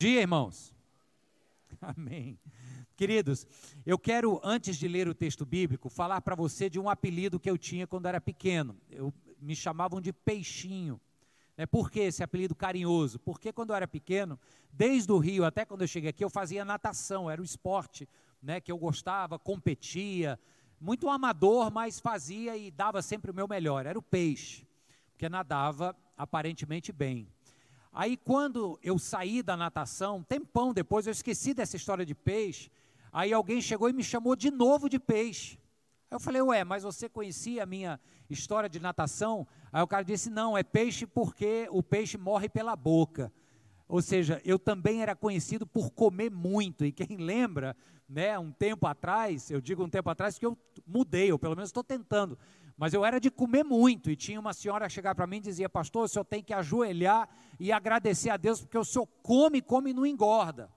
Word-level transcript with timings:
dia, 0.00 0.20
irmãos. 0.20 0.72
Amém. 1.82 2.38
Queridos, 2.96 3.44
eu 3.84 3.98
quero, 3.98 4.40
antes 4.44 4.76
de 4.76 4.86
ler 4.86 5.08
o 5.08 5.14
texto 5.14 5.44
bíblico, 5.44 5.88
falar 5.88 6.20
para 6.20 6.36
você 6.36 6.70
de 6.70 6.78
um 6.78 6.88
apelido 6.88 7.40
que 7.40 7.50
eu 7.50 7.58
tinha 7.58 7.84
quando 7.84 8.06
era 8.06 8.20
pequeno. 8.20 8.76
Eu, 8.88 9.12
me 9.40 9.56
chamavam 9.56 10.00
de 10.00 10.12
Peixinho. 10.12 11.00
É, 11.56 11.66
por 11.66 11.90
que 11.90 11.98
esse 11.98 12.22
apelido 12.22 12.54
carinhoso? 12.54 13.18
Porque 13.18 13.52
quando 13.52 13.70
eu 13.70 13.76
era 13.76 13.88
pequeno, 13.88 14.38
desde 14.72 15.10
o 15.10 15.18
Rio 15.18 15.44
até 15.44 15.64
quando 15.64 15.82
eu 15.82 15.88
cheguei 15.88 16.10
aqui, 16.10 16.22
eu 16.22 16.30
fazia 16.30 16.64
natação, 16.64 17.28
era 17.28 17.42
o 17.42 17.44
esporte 17.44 18.08
né, 18.40 18.60
que 18.60 18.70
eu 18.70 18.78
gostava, 18.78 19.36
competia, 19.36 20.38
muito 20.80 21.10
amador, 21.10 21.72
mas 21.72 21.98
fazia 21.98 22.56
e 22.56 22.70
dava 22.70 23.02
sempre 23.02 23.32
o 23.32 23.34
meu 23.34 23.48
melhor, 23.48 23.84
era 23.84 23.98
o 23.98 24.02
peixe, 24.02 24.64
porque 25.10 25.28
nadava 25.28 25.96
aparentemente 26.16 26.92
bem. 26.92 27.28
Aí 27.92 28.16
quando 28.16 28.78
eu 28.82 28.98
saí 28.98 29.42
da 29.42 29.56
natação, 29.56 30.22
tempão 30.22 30.72
depois, 30.72 31.06
eu 31.06 31.12
esqueci 31.12 31.54
dessa 31.54 31.76
história 31.76 32.04
de 32.04 32.14
peixe, 32.14 32.70
aí 33.12 33.32
alguém 33.32 33.60
chegou 33.60 33.88
e 33.88 33.92
me 33.92 34.04
chamou 34.04 34.36
de 34.36 34.50
novo 34.50 34.88
de 34.88 34.98
peixe. 34.98 35.58
Aí 36.10 36.16
eu 36.16 36.20
falei, 36.20 36.40
ué, 36.40 36.64
mas 36.64 36.82
você 36.82 37.08
conhecia 37.08 37.62
a 37.62 37.66
minha 37.66 38.00
história 38.30 38.68
de 38.68 38.80
natação? 38.80 39.46
Aí 39.72 39.82
o 39.82 39.86
cara 39.86 40.02
disse, 40.02 40.30
não, 40.30 40.56
é 40.56 40.62
peixe 40.62 41.06
porque 41.06 41.68
o 41.70 41.82
peixe 41.82 42.16
morre 42.16 42.48
pela 42.48 42.74
boca. 42.76 43.32
Ou 43.88 44.02
seja, 44.02 44.40
eu 44.44 44.58
também 44.58 45.02
era 45.02 45.16
conhecido 45.16 45.66
por 45.66 45.90
comer 45.90 46.30
muito, 46.30 46.84
e 46.84 46.92
quem 46.92 47.16
lembra, 47.16 47.74
né, 48.06 48.38
um 48.38 48.52
tempo 48.52 48.86
atrás, 48.86 49.50
eu 49.50 49.62
digo 49.62 49.82
um 49.82 49.88
tempo 49.88 50.10
atrás 50.10 50.38
que 50.38 50.44
eu 50.44 50.56
mudei, 50.86 51.32
ou 51.32 51.38
pelo 51.38 51.56
menos 51.56 51.70
estou 51.70 51.82
tentando, 51.82 52.38
mas 52.78 52.94
eu 52.94 53.04
era 53.04 53.18
de 53.18 53.28
comer 53.28 53.64
muito, 53.64 54.08
e 54.08 54.14
tinha 54.14 54.38
uma 54.38 54.52
senhora 54.52 54.88
chegar 54.88 55.12
para 55.12 55.26
mim 55.26 55.38
e 55.38 55.40
dizia, 55.40 55.68
pastor, 55.68 56.04
o 56.04 56.08
senhor 56.08 56.24
tem 56.24 56.40
que 56.40 56.54
ajoelhar 56.54 57.28
e 57.58 57.72
agradecer 57.72 58.30
a 58.30 58.36
Deus, 58.36 58.60
porque 58.60 58.78
o 58.78 58.84
senhor 58.84 59.06
come, 59.20 59.60
come 59.60 59.90
e 59.90 59.92
não 59.92 60.06
engorda. 60.06 60.70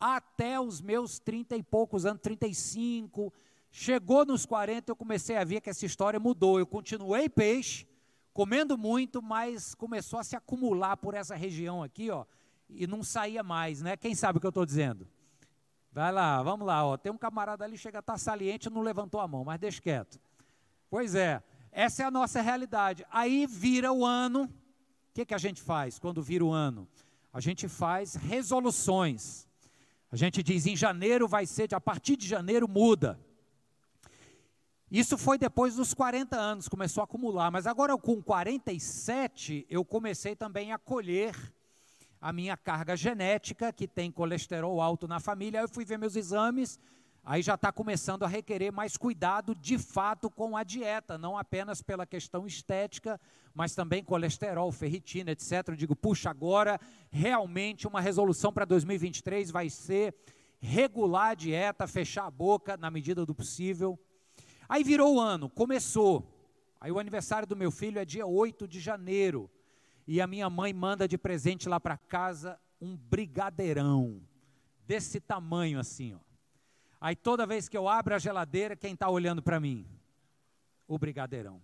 Até 0.00 0.58
os 0.58 0.80
meus 0.80 1.20
trinta 1.20 1.56
e 1.56 1.62
poucos 1.62 2.04
anos, 2.04 2.20
35, 2.22 3.32
chegou 3.70 4.26
nos 4.26 4.44
40, 4.44 4.90
eu 4.90 4.96
comecei 4.96 5.36
a 5.36 5.44
ver 5.44 5.60
que 5.60 5.70
essa 5.70 5.86
história 5.86 6.18
mudou. 6.18 6.58
Eu 6.58 6.66
continuei 6.66 7.28
peixe, 7.28 7.86
comendo 8.32 8.76
muito, 8.76 9.22
mas 9.22 9.76
começou 9.76 10.18
a 10.18 10.24
se 10.24 10.34
acumular 10.34 10.96
por 10.96 11.14
essa 11.14 11.36
região 11.36 11.84
aqui, 11.84 12.10
ó, 12.10 12.24
e 12.68 12.84
não 12.84 13.04
saía 13.04 13.44
mais, 13.44 13.80
né? 13.80 13.96
Quem 13.96 14.12
sabe 14.16 14.38
o 14.38 14.40
que 14.40 14.46
eu 14.46 14.48
estou 14.48 14.66
dizendo? 14.66 15.06
Vai 15.92 16.10
lá, 16.10 16.42
vamos 16.42 16.66
lá, 16.66 16.84
ó. 16.84 16.96
Tem 16.96 17.12
um 17.12 17.18
camarada 17.18 17.64
ali, 17.64 17.78
chega 17.78 18.02
tá 18.02 18.18
saliente, 18.18 18.68
não 18.68 18.80
levantou 18.80 19.20
a 19.20 19.28
mão, 19.28 19.44
mas 19.44 19.60
deixa 19.60 19.80
quieto. 19.80 20.18
Pois 20.92 21.14
é, 21.14 21.42
essa 21.70 22.02
é 22.02 22.04
a 22.04 22.10
nossa 22.10 22.42
realidade. 22.42 23.02
Aí 23.10 23.46
vira 23.46 23.90
o 23.90 24.04
ano, 24.04 24.42
o 24.42 24.50
que, 25.14 25.24
que 25.24 25.32
a 25.32 25.38
gente 25.38 25.62
faz 25.62 25.98
quando 25.98 26.22
vira 26.22 26.44
o 26.44 26.52
ano? 26.52 26.86
A 27.32 27.40
gente 27.40 27.66
faz 27.66 28.14
resoluções. 28.14 29.48
A 30.10 30.16
gente 30.16 30.42
diz, 30.42 30.66
em 30.66 30.76
janeiro 30.76 31.26
vai 31.26 31.46
ser, 31.46 31.74
a 31.74 31.80
partir 31.80 32.14
de 32.14 32.28
janeiro 32.28 32.68
muda. 32.68 33.18
Isso 34.90 35.16
foi 35.16 35.38
depois 35.38 35.76
dos 35.76 35.94
40 35.94 36.36
anos, 36.36 36.68
começou 36.68 37.00
a 37.00 37.04
acumular, 37.04 37.50
mas 37.50 37.66
agora 37.66 37.96
com 37.96 38.22
47 38.22 39.66
eu 39.70 39.86
comecei 39.86 40.36
também 40.36 40.72
a 40.72 40.78
colher 40.78 41.34
a 42.20 42.34
minha 42.34 42.54
carga 42.54 42.94
genética, 42.98 43.72
que 43.72 43.88
tem 43.88 44.12
colesterol 44.12 44.78
alto 44.78 45.08
na 45.08 45.20
família. 45.20 45.60
Aí 45.60 45.64
eu 45.64 45.70
fui 45.70 45.86
ver 45.86 45.96
meus 45.96 46.16
exames, 46.16 46.78
aí 47.24 47.42
já 47.42 47.54
está 47.54 47.70
começando 47.70 48.24
a 48.24 48.28
requerer 48.28 48.72
mais 48.72 48.96
cuidado 48.96 49.54
de 49.54 49.78
fato 49.78 50.28
com 50.28 50.56
a 50.56 50.64
dieta, 50.64 51.16
não 51.16 51.38
apenas 51.38 51.80
pela 51.80 52.04
questão 52.04 52.46
estética, 52.46 53.20
mas 53.54 53.74
também 53.74 54.02
colesterol, 54.02 54.72
ferritina, 54.72 55.30
etc. 55.30 55.68
Eu 55.68 55.76
digo, 55.76 55.94
puxa, 55.94 56.30
agora 56.30 56.80
realmente 57.10 57.86
uma 57.86 58.00
resolução 58.00 58.52
para 58.52 58.64
2023 58.64 59.50
vai 59.50 59.70
ser 59.70 60.14
regular 60.60 61.30
a 61.30 61.34
dieta, 61.34 61.86
fechar 61.86 62.26
a 62.26 62.30
boca 62.30 62.76
na 62.76 62.90
medida 62.90 63.24
do 63.24 63.34
possível. 63.34 63.98
Aí 64.68 64.82
virou 64.82 65.16
o 65.16 65.20
ano, 65.20 65.48
começou. 65.48 66.26
Aí 66.80 66.90
o 66.90 66.98
aniversário 66.98 67.46
do 67.46 67.54
meu 67.54 67.70
filho 67.70 67.98
é 67.98 68.04
dia 68.04 68.26
8 68.26 68.66
de 68.66 68.80
janeiro 68.80 69.48
e 70.06 70.20
a 70.20 70.26
minha 70.26 70.50
mãe 70.50 70.72
manda 70.72 71.06
de 71.06 71.16
presente 71.16 71.68
lá 71.68 71.78
para 71.78 71.96
casa 71.96 72.58
um 72.80 72.96
brigadeirão, 72.96 74.20
desse 74.84 75.20
tamanho 75.20 75.78
assim, 75.78 76.14
ó. 76.14 76.31
Aí 77.02 77.16
toda 77.16 77.44
vez 77.44 77.68
que 77.68 77.76
eu 77.76 77.88
abro 77.88 78.14
a 78.14 78.18
geladeira, 78.18 78.76
quem 78.76 78.94
está 78.94 79.10
olhando 79.10 79.42
para 79.42 79.58
mim? 79.58 79.84
O 80.86 80.96
brigadeirão. 80.98 81.60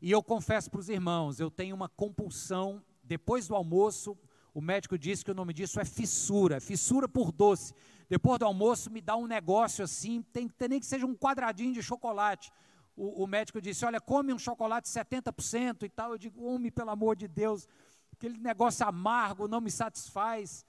E 0.00 0.10
eu 0.10 0.22
confesso 0.22 0.70
para 0.70 0.80
os 0.80 0.88
irmãos, 0.88 1.40
eu 1.40 1.50
tenho 1.50 1.74
uma 1.74 1.88
compulsão, 1.88 2.80
depois 3.02 3.48
do 3.48 3.54
almoço, 3.54 4.16
o 4.52 4.60
médico 4.60 4.98
disse 4.98 5.24
que 5.24 5.30
o 5.30 5.34
nome 5.34 5.54
disso 5.54 5.80
é 5.80 5.84
fissura, 5.84 6.60
fissura 6.60 7.08
por 7.08 7.32
doce. 7.32 7.72
Depois 8.08 8.38
do 8.38 8.44
almoço 8.44 8.90
me 8.90 9.00
dá 9.00 9.16
um 9.16 9.26
negócio 9.26 9.82
assim, 9.82 10.20
tem 10.20 10.46
ter 10.46 10.68
nem 10.68 10.78
que 10.78 10.86
seja 10.86 11.06
um 11.06 11.16
quadradinho 11.16 11.72
de 11.72 11.82
chocolate 11.82 12.52
o, 12.96 13.24
o 13.24 13.26
médico 13.26 13.60
disse: 13.60 13.84
Olha, 13.84 14.00
come 14.00 14.32
um 14.32 14.38
chocolate 14.38 14.88
70% 14.88 15.82
e 15.82 15.88
tal. 15.88 16.12
Eu 16.12 16.18
digo: 16.18 16.44
Homem, 16.44 16.70
pelo 16.70 16.90
amor 16.90 17.16
de 17.16 17.26
Deus, 17.26 17.68
aquele 18.12 18.38
negócio 18.38 18.86
amargo 18.86 19.48
não 19.48 19.60
me 19.60 19.70
satisfaz. 19.70 20.64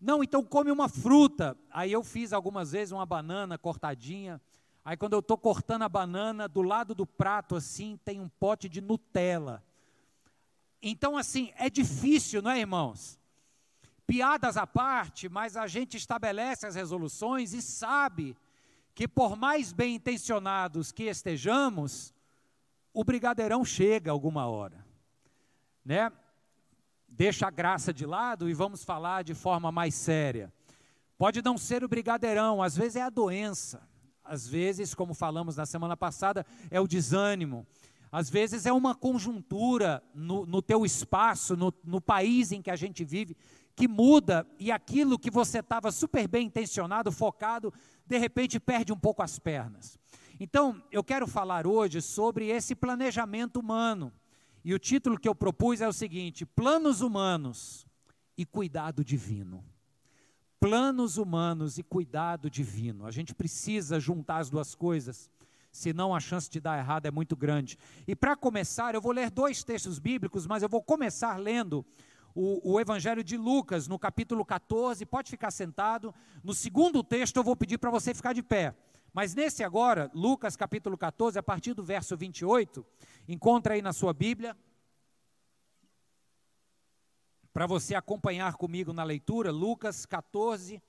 Não, 0.00 0.22
então 0.22 0.44
come 0.44 0.70
uma 0.70 0.88
fruta. 0.88 1.56
Aí 1.70 1.92
eu 1.92 2.02
fiz 2.02 2.32
algumas 2.32 2.72
vezes 2.72 2.92
uma 2.92 3.06
banana 3.06 3.58
cortadinha. 3.58 4.40
Aí 4.84 4.96
quando 4.96 5.12
eu 5.14 5.18
estou 5.18 5.36
cortando 5.36 5.82
a 5.82 5.88
banana, 5.88 6.48
do 6.48 6.62
lado 6.62 6.94
do 6.94 7.06
prato 7.06 7.56
assim 7.56 7.98
tem 8.04 8.20
um 8.20 8.28
pote 8.28 8.68
de 8.68 8.80
Nutella. 8.80 9.62
Então 10.80 11.16
assim, 11.16 11.52
é 11.56 11.68
difícil, 11.68 12.40
não 12.40 12.50
é, 12.50 12.60
irmãos? 12.60 13.18
Piadas 14.06 14.56
à 14.56 14.66
parte, 14.66 15.28
mas 15.28 15.56
a 15.56 15.66
gente 15.66 15.96
estabelece 15.96 16.66
as 16.66 16.74
resoluções 16.74 17.52
e 17.52 17.60
sabe 17.60 18.36
que 18.94 19.06
por 19.06 19.36
mais 19.36 19.72
bem 19.72 19.96
intencionados 19.96 20.90
que 20.90 21.04
estejamos, 21.04 22.14
o 22.92 23.04
brigadeirão 23.04 23.64
chega 23.64 24.10
alguma 24.10 24.46
hora, 24.46 24.84
né? 25.84 26.10
Deixa 27.08 27.46
a 27.46 27.50
graça 27.50 27.92
de 27.92 28.04
lado 28.06 28.48
e 28.48 28.54
vamos 28.54 28.84
falar 28.84 29.24
de 29.24 29.34
forma 29.34 29.72
mais 29.72 29.94
séria. 29.94 30.52
Pode 31.16 31.42
não 31.42 31.58
ser 31.58 31.82
o 31.82 31.88
brigadeirão, 31.88 32.62
às 32.62 32.76
vezes 32.76 32.96
é 32.96 33.02
a 33.02 33.10
doença, 33.10 33.82
às 34.24 34.46
vezes, 34.46 34.94
como 34.94 35.14
falamos 35.14 35.56
na 35.56 35.66
semana 35.66 35.96
passada, 35.96 36.46
é 36.70 36.80
o 36.80 36.86
desânimo, 36.86 37.66
às 38.12 38.30
vezes 38.30 38.66
é 38.66 38.72
uma 38.72 38.94
conjuntura 38.94 40.02
no, 40.14 40.46
no 40.46 40.62
teu 40.62 40.84
espaço, 40.84 41.56
no, 41.56 41.74
no 41.82 42.00
país 42.00 42.52
em 42.52 42.62
que 42.62 42.70
a 42.70 42.76
gente 42.76 43.04
vive, 43.04 43.36
que 43.74 43.88
muda 43.88 44.46
e 44.58 44.70
aquilo 44.70 45.18
que 45.18 45.30
você 45.30 45.60
estava 45.60 45.90
super 45.90 46.28
bem 46.28 46.46
intencionado, 46.46 47.10
focado, 47.10 47.72
de 48.06 48.18
repente 48.18 48.60
perde 48.60 48.92
um 48.92 48.98
pouco 48.98 49.22
as 49.22 49.38
pernas. 49.38 49.98
Então, 50.40 50.80
eu 50.92 51.02
quero 51.02 51.26
falar 51.26 51.66
hoje 51.66 52.00
sobre 52.00 52.48
esse 52.48 52.74
planejamento 52.74 53.58
humano. 53.58 54.12
E 54.68 54.74
o 54.74 54.78
título 54.78 55.18
que 55.18 55.26
eu 55.26 55.34
propus 55.34 55.80
é 55.80 55.88
o 55.88 55.92
seguinte: 55.94 56.44
Planos 56.44 57.00
humanos 57.00 57.86
e 58.36 58.44
cuidado 58.44 59.02
divino. 59.02 59.64
Planos 60.60 61.16
humanos 61.16 61.78
e 61.78 61.82
cuidado 61.82 62.50
divino. 62.50 63.06
A 63.06 63.10
gente 63.10 63.34
precisa 63.34 63.98
juntar 63.98 64.40
as 64.40 64.50
duas 64.50 64.74
coisas, 64.74 65.30
senão 65.72 66.14
a 66.14 66.20
chance 66.20 66.50
de 66.50 66.60
dar 66.60 66.78
errado 66.78 67.06
é 67.06 67.10
muito 67.10 67.34
grande. 67.34 67.78
E 68.06 68.14
para 68.14 68.36
começar, 68.36 68.94
eu 68.94 69.00
vou 69.00 69.12
ler 69.12 69.30
dois 69.30 69.64
textos 69.64 69.98
bíblicos, 69.98 70.46
mas 70.46 70.62
eu 70.62 70.68
vou 70.68 70.82
começar 70.82 71.38
lendo 71.38 71.82
o, 72.34 72.74
o, 72.74 72.78
Evangelho 72.78 73.24
de 73.24 73.38
Lucas, 73.38 73.88
no 73.88 73.98
capítulo 73.98 74.44
14, 74.44 75.06
pode 75.06 75.30
ficar 75.30 75.50
sentado. 75.50 76.14
No 76.44 76.52
segundo 76.52 77.02
texto, 77.02 77.38
eu 77.38 77.42
vou 77.42 77.56
pedir 77.56 77.78
para 77.78 77.90
você 77.90 78.12
ficar 78.12 78.34
de 78.34 78.42
pé. 78.42 78.74
Mas 79.18 79.34
nesse 79.34 79.64
agora, 79.64 80.08
Lucas 80.14 80.54
capítulo 80.54 80.96
14, 80.96 81.40
a 81.40 81.42
partir 81.42 81.74
do 81.74 81.82
verso 81.82 82.16
28, 82.16 82.86
encontra 83.26 83.74
aí 83.74 83.82
na 83.82 83.92
sua 83.92 84.12
Bíblia, 84.12 84.56
para 87.52 87.66
você 87.66 87.96
acompanhar 87.96 88.54
comigo 88.54 88.92
na 88.92 89.02
leitura, 89.02 89.50
Lucas 89.50 90.06
14, 90.06 90.80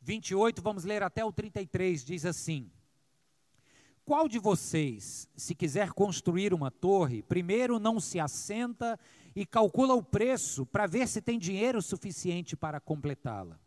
28, 0.00 0.62
vamos 0.62 0.84
ler 0.84 1.02
até 1.02 1.22
o 1.22 1.30
33, 1.30 2.02
diz 2.06 2.24
assim: 2.24 2.72
Qual 4.02 4.26
de 4.28 4.38
vocês, 4.38 5.28
se 5.36 5.54
quiser 5.54 5.92
construir 5.92 6.54
uma 6.54 6.70
torre, 6.70 7.22
primeiro 7.22 7.78
não 7.78 8.00
se 8.00 8.18
assenta 8.18 8.98
e 9.36 9.44
calcula 9.44 9.92
o 9.92 10.02
preço 10.02 10.64
para 10.64 10.86
ver 10.86 11.06
se 11.06 11.20
tem 11.20 11.38
dinheiro 11.38 11.82
suficiente 11.82 12.56
para 12.56 12.80
completá-la. 12.80 13.60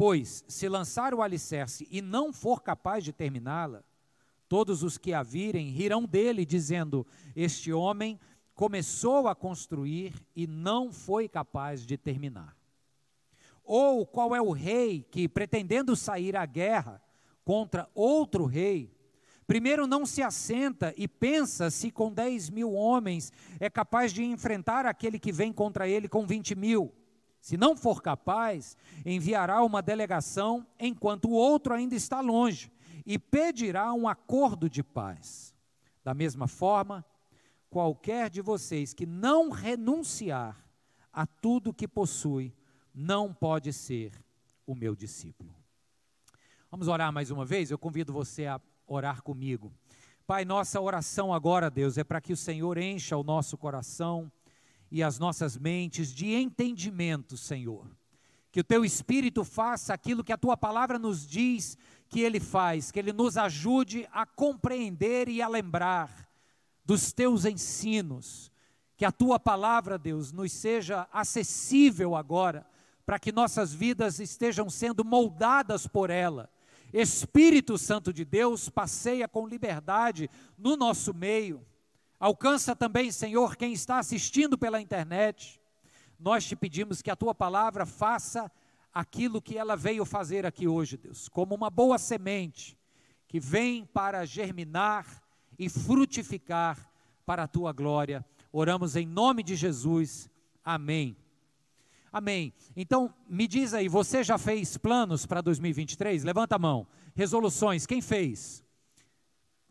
Pois, 0.00 0.42
se 0.48 0.66
lançar 0.66 1.12
o 1.12 1.20
alicerce 1.20 1.86
e 1.90 2.00
não 2.00 2.32
for 2.32 2.62
capaz 2.62 3.04
de 3.04 3.12
terminá-la, 3.12 3.84
todos 4.48 4.82
os 4.82 4.96
que 4.96 5.12
a 5.12 5.22
virem 5.22 5.68
rirão 5.68 6.06
dele, 6.06 6.46
dizendo: 6.46 7.06
Este 7.36 7.70
homem 7.70 8.18
começou 8.54 9.28
a 9.28 9.34
construir 9.34 10.14
e 10.34 10.46
não 10.46 10.90
foi 10.90 11.28
capaz 11.28 11.84
de 11.84 11.98
terminar. 11.98 12.56
Ou 13.62 14.06
qual 14.06 14.34
é 14.34 14.40
o 14.40 14.52
rei 14.52 15.02
que, 15.02 15.28
pretendendo 15.28 15.94
sair 15.94 16.34
à 16.34 16.46
guerra 16.46 17.02
contra 17.44 17.86
outro 17.94 18.46
rei, 18.46 18.98
Primeiro, 19.46 19.84
não 19.84 20.06
se 20.06 20.22
assenta 20.22 20.94
e 20.96 21.08
pensa 21.08 21.70
se 21.70 21.90
com 21.90 22.12
10 22.12 22.50
mil 22.50 22.72
homens 22.72 23.32
é 23.58 23.68
capaz 23.68 24.12
de 24.12 24.22
enfrentar 24.22 24.86
aquele 24.86 25.18
que 25.18 25.32
vem 25.32 25.52
contra 25.52 25.88
ele 25.88 26.08
com 26.08 26.24
20 26.24 26.54
mil. 26.54 26.94
Se 27.40 27.56
não 27.56 27.76
for 27.76 28.02
capaz, 28.02 28.76
enviará 29.04 29.62
uma 29.62 29.80
delegação 29.80 30.66
enquanto 30.78 31.26
o 31.26 31.32
outro 31.32 31.72
ainda 31.72 31.94
está 31.94 32.20
longe 32.20 32.70
e 33.06 33.18
pedirá 33.18 33.92
um 33.92 34.06
acordo 34.06 34.68
de 34.68 34.82
paz. 34.82 35.54
Da 36.04 36.12
mesma 36.12 36.46
forma, 36.46 37.04
qualquer 37.70 38.28
de 38.28 38.42
vocês 38.42 38.92
que 38.92 39.06
não 39.06 39.50
renunciar 39.50 40.62
a 41.12 41.26
tudo 41.26 41.74
que 41.74 41.88
possui, 41.88 42.54
não 42.94 43.32
pode 43.32 43.72
ser 43.72 44.12
o 44.66 44.74
meu 44.74 44.94
discípulo. 44.94 45.54
Vamos 46.70 46.88
orar 46.88 47.12
mais 47.12 47.30
uma 47.30 47.44
vez? 47.44 47.70
Eu 47.70 47.78
convido 47.78 48.12
você 48.12 48.46
a 48.46 48.60
orar 48.86 49.22
comigo. 49.22 49.72
Pai, 50.26 50.44
nossa 50.44 50.80
oração 50.80 51.32
agora, 51.34 51.68
Deus, 51.68 51.98
é 51.98 52.04
para 52.04 52.20
que 52.20 52.32
o 52.32 52.36
Senhor 52.36 52.78
encha 52.78 53.16
o 53.16 53.24
nosso 53.24 53.56
coração 53.56 54.30
e 54.90 55.02
as 55.02 55.18
nossas 55.18 55.56
mentes 55.56 56.12
de 56.12 56.34
entendimento, 56.34 57.36
Senhor. 57.36 57.86
Que 58.50 58.60
o 58.60 58.64
teu 58.64 58.84
espírito 58.84 59.44
faça 59.44 59.94
aquilo 59.94 60.24
que 60.24 60.32
a 60.32 60.38
tua 60.38 60.56
palavra 60.56 60.98
nos 60.98 61.26
diz 61.26 61.78
que 62.08 62.20
ele 62.20 62.40
faz, 62.40 62.90
que 62.90 62.98
ele 62.98 63.12
nos 63.12 63.36
ajude 63.36 64.08
a 64.10 64.26
compreender 64.26 65.28
e 65.28 65.40
a 65.40 65.46
lembrar 65.46 66.28
dos 66.84 67.12
teus 67.12 67.44
ensinos. 67.44 68.50
Que 68.96 69.04
a 69.04 69.12
tua 69.12 69.38
palavra, 69.38 69.96
Deus, 69.96 70.32
nos 70.32 70.52
seja 70.52 71.08
acessível 71.12 72.16
agora, 72.16 72.66
para 73.06 73.18
que 73.18 73.30
nossas 73.30 73.72
vidas 73.72 74.18
estejam 74.18 74.68
sendo 74.68 75.04
moldadas 75.04 75.86
por 75.86 76.10
ela. 76.10 76.50
Espírito 76.92 77.78
Santo 77.78 78.12
de 78.12 78.24
Deus, 78.24 78.68
passeia 78.68 79.28
com 79.28 79.46
liberdade 79.46 80.28
no 80.58 80.76
nosso 80.76 81.14
meio 81.14 81.64
Alcança 82.20 82.76
também, 82.76 83.10
Senhor, 83.10 83.56
quem 83.56 83.72
está 83.72 83.98
assistindo 83.98 84.58
pela 84.58 84.78
internet. 84.78 85.58
Nós 86.18 86.44
te 86.44 86.54
pedimos 86.54 87.00
que 87.00 87.10
a 87.10 87.16
tua 87.16 87.34
palavra 87.34 87.86
faça 87.86 88.52
aquilo 88.92 89.40
que 89.40 89.56
ela 89.56 89.74
veio 89.74 90.04
fazer 90.04 90.44
aqui 90.44 90.68
hoje, 90.68 90.98
Deus, 90.98 91.30
como 91.30 91.54
uma 91.54 91.70
boa 91.70 91.96
semente 91.96 92.78
que 93.26 93.40
vem 93.40 93.86
para 93.86 94.26
germinar 94.26 95.22
e 95.58 95.70
frutificar 95.70 96.90
para 97.24 97.44
a 97.44 97.48
tua 97.48 97.72
glória. 97.72 98.22
Oramos 98.52 98.96
em 98.96 99.06
nome 99.06 99.42
de 99.42 99.56
Jesus. 99.56 100.28
Amém. 100.62 101.16
Amém. 102.12 102.52
Então, 102.76 103.14
me 103.28 103.46
diz 103.46 103.72
aí, 103.72 103.88
você 103.88 104.22
já 104.22 104.36
fez 104.36 104.76
planos 104.76 105.24
para 105.24 105.40
2023? 105.40 106.22
Levanta 106.24 106.56
a 106.56 106.58
mão. 106.58 106.86
Resoluções, 107.14 107.86
quem 107.86 108.02
fez? 108.02 108.62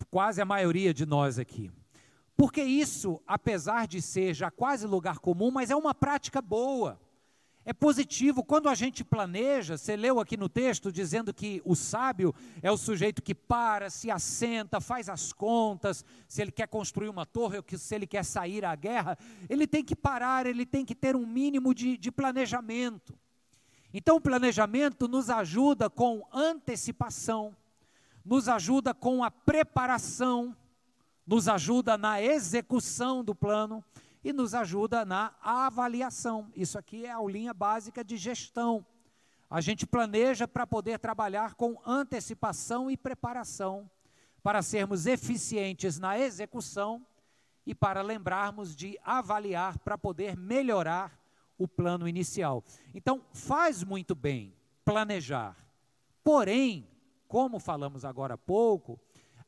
Quase 0.10 0.42
a 0.42 0.46
maioria 0.46 0.94
de 0.94 1.06
nós 1.06 1.38
aqui. 1.38 1.70
Porque 2.40 2.64
isso, 2.64 3.22
apesar 3.28 3.86
de 3.86 4.02
ser 4.02 4.34
já 4.34 4.50
quase 4.50 4.88
lugar 4.88 5.20
comum, 5.20 5.52
mas 5.52 5.70
é 5.70 5.76
uma 5.76 5.94
prática 5.94 6.42
boa. 6.42 6.98
É 7.66 7.74
positivo. 7.74 8.46
Quando 8.46 8.70
a 8.70 8.76
gente 8.76 9.04
planeja, 9.04 9.78
você 9.78 9.98
leu 9.98 10.22
aqui 10.22 10.38
no 10.38 10.48
texto 10.48 10.90
dizendo 10.90 11.34
que 11.34 11.62
o 11.66 11.76
sábio 11.76 12.34
é 12.62 12.72
o 12.72 12.78
sujeito 12.78 13.22
que 13.22 13.36
para, 13.36 13.90
se 13.90 14.10
assenta, 14.10 14.80
faz 14.80 15.10
as 15.10 15.34
contas, 15.34 16.06
se 16.30 16.42
ele 16.42 16.50
quer 16.50 16.70
construir 16.70 17.10
uma 17.10 17.26
torre 17.26 17.58
ou 17.58 17.78
se 17.78 17.94
ele 17.94 18.08
quer 18.08 18.24
sair 18.24 18.64
à 18.64 18.74
guerra, 18.74 19.18
ele 19.50 19.68
tem 19.68 19.84
que 19.84 19.94
parar, 19.94 20.46
ele 20.46 20.66
tem 20.66 20.86
que 20.86 20.96
ter 20.96 21.18
um 21.18 21.28
mínimo 21.28 21.74
de, 21.74 21.98
de 21.98 22.10
planejamento. 22.10 23.20
Então, 23.94 24.16
o 24.16 24.22
planejamento 24.22 25.10
nos 25.10 25.30
ajuda 25.30 25.90
com 25.90 26.26
antecipação, 26.32 27.54
nos 28.24 28.48
ajuda 28.48 28.94
com 28.94 29.26
a 29.26 29.30
preparação 29.30 30.56
nos 31.30 31.48
ajuda 31.48 31.96
na 31.96 32.20
execução 32.20 33.24
do 33.24 33.36
plano 33.36 33.86
e 34.24 34.34
nos 34.34 34.56
ajuda 34.56 35.06
na 35.06 35.32
avaliação. 35.44 36.52
Isso 36.56 36.76
aqui 36.76 37.06
é 37.06 37.12
a 37.12 37.18
aulinha 37.18 37.54
básica 37.54 38.04
de 38.04 38.18
gestão. 38.18 38.84
A 39.48 39.62
gente 39.62 39.86
planeja 39.86 40.48
para 40.48 40.66
poder 40.66 40.98
trabalhar 40.98 41.54
com 41.54 41.80
antecipação 41.86 42.90
e 42.90 42.98
preparação, 42.98 43.88
para 44.42 44.64
sermos 44.64 45.06
eficientes 45.06 46.00
na 46.00 46.18
execução 46.18 47.06
e 47.64 47.76
para 47.76 48.02
lembrarmos 48.02 48.76
de 48.76 48.98
avaliar 49.04 49.78
para 49.78 50.00
poder 50.00 50.36
melhorar 50.36 51.16
o 51.60 51.68
plano 51.68 52.08
inicial. 52.08 52.64
Então, 52.92 53.22
faz 53.34 53.84
muito 53.84 54.16
bem 54.16 54.52
planejar. 54.84 55.56
Porém, 56.24 56.90
como 57.28 57.60
falamos 57.60 58.04
agora 58.04 58.34
há 58.34 58.38
pouco, 58.38 59.00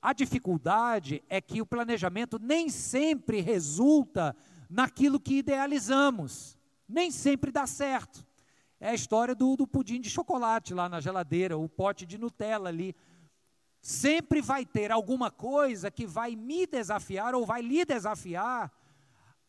a 0.01 0.13
dificuldade 0.13 1.23
é 1.29 1.39
que 1.39 1.61
o 1.61 1.65
planejamento 1.65 2.39
nem 2.41 2.69
sempre 2.69 3.39
resulta 3.39 4.35
naquilo 4.69 5.19
que 5.19 5.35
idealizamos, 5.35 6.57
nem 6.87 7.11
sempre 7.11 7.51
dá 7.51 7.67
certo. 7.67 8.25
É 8.79 8.89
a 8.89 8.95
história 8.95 9.35
do, 9.35 9.55
do 9.55 9.67
pudim 9.67 10.01
de 10.01 10.09
chocolate 10.09 10.73
lá 10.73 10.89
na 10.89 10.99
geladeira, 10.99 11.55
o 11.57 11.69
pote 11.69 12.05
de 12.05 12.17
Nutella 12.17 12.69
ali. 12.69 12.95
Sempre 13.79 14.41
vai 14.41 14.65
ter 14.65 14.91
alguma 14.91 15.29
coisa 15.29 15.91
que 15.91 16.07
vai 16.07 16.35
me 16.35 16.65
desafiar 16.65 17.35
ou 17.35 17.45
vai 17.45 17.61
lhe 17.61 17.85
desafiar 17.85 18.71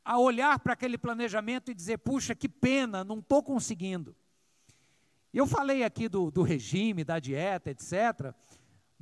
a 0.05 0.19
olhar 0.19 0.58
para 0.58 0.75
aquele 0.75 0.98
planejamento 0.98 1.70
e 1.70 1.75
dizer: 1.75 1.98
puxa, 1.98 2.34
que 2.34 2.48
pena, 2.48 3.02
não 3.05 3.20
estou 3.20 3.43
conseguindo. 3.43 4.14
Eu 5.32 5.46
falei 5.46 5.82
aqui 5.82 6.08
do, 6.08 6.31
do 6.31 6.43
regime, 6.43 7.05
da 7.05 7.19
dieta, 7.19 7.70
etc. 7.70 8.34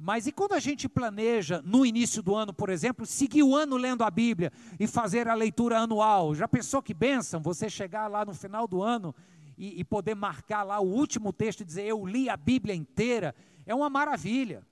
Mas 0.02 0.26
e 0.26 0.32
quando 0.32 0.54
a 0.54 0.58
gente 0.58 0.88
planeja 0.88 1.60
no 1.62 1.84
início 1.84 2.22
do 2.22 2.34
ano, 2.34 2.54
por 2.54 2.70
exemplo, 2.70 3.04
seguir 3.04 3.42
o 3.42 3.54
ano 3.54 3.76
lendo 3.76 4.02
a 4.02 4.10
Bíblia 4.10 4.50
e 4.78 4.86
fazer 4.86 5.28
a 5.28 5.34
leitura 5.34 5.78
anual? 5.78 6.34
Já 6.34 6.48
pensou 6.48 6.80
que 6.80 6.94
bênção 6.94 7.42
você 7.42 7.68
chegar 7.68 8.08
lá 8.08 8.24
no 8.24 8.32
final 8.32 8.66
do 8.66 8.82
ano 8.82 9.14
e, 9.58 9.78
e 9.78 9.84
poder 9.84 10.14
marcar 10.14 10.62
lá 10.62 10.80
o 10.80 10.88
último 10.88 11.34
texto 11.34 11.60
e 11.60 11.64
dizer 11.66 11.84
eu 11.84 12.06
li 12.06 12.30
a 12.30 12.36
Bíblia 12.36 12.74
inteira? 12.74 13.34
É 13.66 13.74
uma 13.74 13.90
maravilha. 13.90 14.66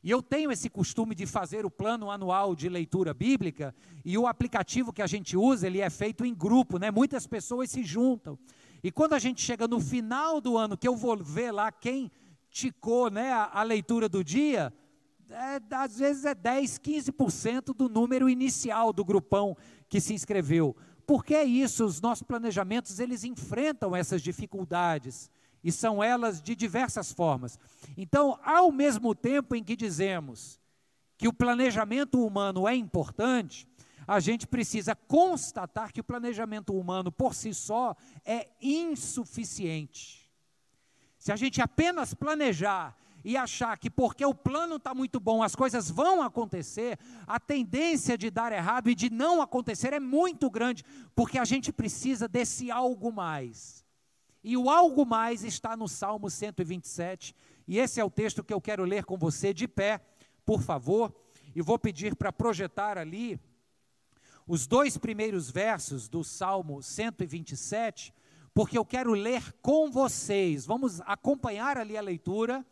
E 0.00 0.12
eu 0.12 0.22
tenho 0.22 0.52
esse 0.52 0.70
costume 0.70 1.12
de 1.12 1.26
fazer 1.26 1.66
o 1.66 1.70
plano 1.70 2.08
anual 2.08 2.54
de 2.54 2.68
leitura 2.68 3.12
bíblica 3.12 3.74
e 4.04 4.16
o 4.16 4.28
aplicativo 4.28 4.92
que 4.92 5.02
a 5.02 5.08
gente 5.08 5.36
usa, 5.36 5.66
ele 5.66 5.80
é 5.80 5.90
feito 5.90 6.24
em 6.24 6.32
grupo, 6.32 6.78
né? 6.78 6.88
Muitas 6.88 7.26
pessoas 7.26 7.68
se 7.68 7.82
juntam. 7.82 8.38
E 8.80 8.92
quando 8.92 9.14
a 9.14 9.18
gente 9.18 9.42
chega 9.42 9.66
no 9.66 9.80
final 9.80 10.40
do 10.40 10.56
ano, 10.56 10.76
que 10.76 10.86
eu 10.86 10.94
vou 10.94 11.16
ver 11.16 11.50
lá 11.50 11.72
quem 11.72 12.12
ticou 12.50 13.10
né, 13.10 13.32
a, 13.32 13.60
a 13.60 13.62
leitura 13.62 14.08
do 14.08 14.24
dia, 14.24 14.72
é, 15.30 15.60
às 15.74 15.98
vezes 15.98 16.24
é 16.24 16.34
10, 16.34 16.78
15% 16.78 17.74
do 17.74 17.88
número 17.88 18.28
inicial 18.28 18.92
do 18.92 19.04
grupão 19.04 19.56
que 19.88 20.00
se 20.00 20.14
inscreveu. 20.14 20.76
Porque 21.06 21.34
é 21.34 21.44
isso, 21.44 21.84
os 21.84 22.00
nossos 22.00 22.22
planejamentos, 22.22 22.98
eles 22.98 23.24
enfrentam 23.24 23.96
essas 23.96 24.22
dificuldades, 24.22 25.30
e 25.62 25.72
são 25.72 26.02
elas 26.02 26.40
de 26.40 26.54
diversas 26.54 27.12
formas. 27.12 27.58
Então, 27.96 28.38
ao 28.44 28.70
mesmo 28.70 29.14
tempo 29.14 29.54
em 29.54 29.62
que 29.62 29.76
dizemos 29.76 30.60
que 31.16 31.26
o 31.26 31.32
planejamento 31.32 32.24
humano 32.24 32.68
é 32.68 32.74
importante, 32.74 33.66
a 34.06 34.20
gente 34.20 34.46
precisa 34.46 34.94
constatar 34.94 35.92
que 35.92 36.00
o 36.00 36.04
planejamento 36.04 36.72
humano 36.72 37.10
por 37.10 37.34
si 37.34 37.52
só 37.52 37.94
é 38.24 38.48
insuficiente. 38.60 40.27
Se 41.18 41.32
a 41.32 41.36
gente 41.36 41.60
apenas 41.60 42.14
planejar 42.14 42.96
e 43.24 43.36
achar 43.36 43.76
que 43.76 43.90
porque 43.90 44.24
o 44.24 44.34
plano 44.34 44.76
está 44.76 44.94
muito 44.94 45.18
bom, 45.18 45.42
as 45.42 45.54
coisas 45.54 45.90
vão 45.90 46.22
acontecer, 46.22 46.98
a 47.26 47.40
tendência 47.40 48.16
de 48.16 48.30
dar 48.30 48.52
errado 48.52 48.88
e 48.88 48.94
de 48.94 49.10
não 49.10 49.42
acontecer 49.42 49.92
é 49.92 50.00
muito 50.00 50.48
grande, 50.48 50.84
porque 51.14 51.38
a 51.38 51.44
gente 51.44 51.72
precisa 51.72 52.28
desse 52.28 52.70
algo 52.70 53.12
mais. 53.12 53.84
E 54.42 54.56
o 54.56 54.70
algo 54.70 55.04
mais 55.04 55.42
está 55.42 55.76
no 55.76 55.88
Salmo 55.88 56.30
127, 56.30 57.34
e 57.66 57.78
esse 57.78 58.00
é 58.00 58.04
o 58.04 58.10
texto 58.10 58.44
que 58.44 58.54
eu 58.54 58.60
quero 58.60 58.84
ler 58.84 59.04
com 59.04 59.18
você 59.18 59.52
de 59.52 59.66
pé, 59.66 60.00
por 60.46 60.62
favor, 60.62 61.12
e 61.54 61.60
vou 61.60 61.78
pedir 61.78 62.14
para 62.14 62.32
projetar 62.32 62.96
ali 62.96 63.38
os 64.46 64.66
dois 64.66 64.96
primeiros 64.96 65.50
versos 65.50 66.08
do 66.08 66.22
Salmo 66.22 66.82
127 66.82 68.14
porque 68.58 68.76
eu 68.76 68.84
quero 68.84 69.12
ler 69.12 69.52
com 69.62 69.88
vocês. 69.88 70.66
Vamos 70.66 71.00
acompanhar 71.02 71.78
ali 71.78 71.96
a 71.96 72.00
leitura 72.00 72.66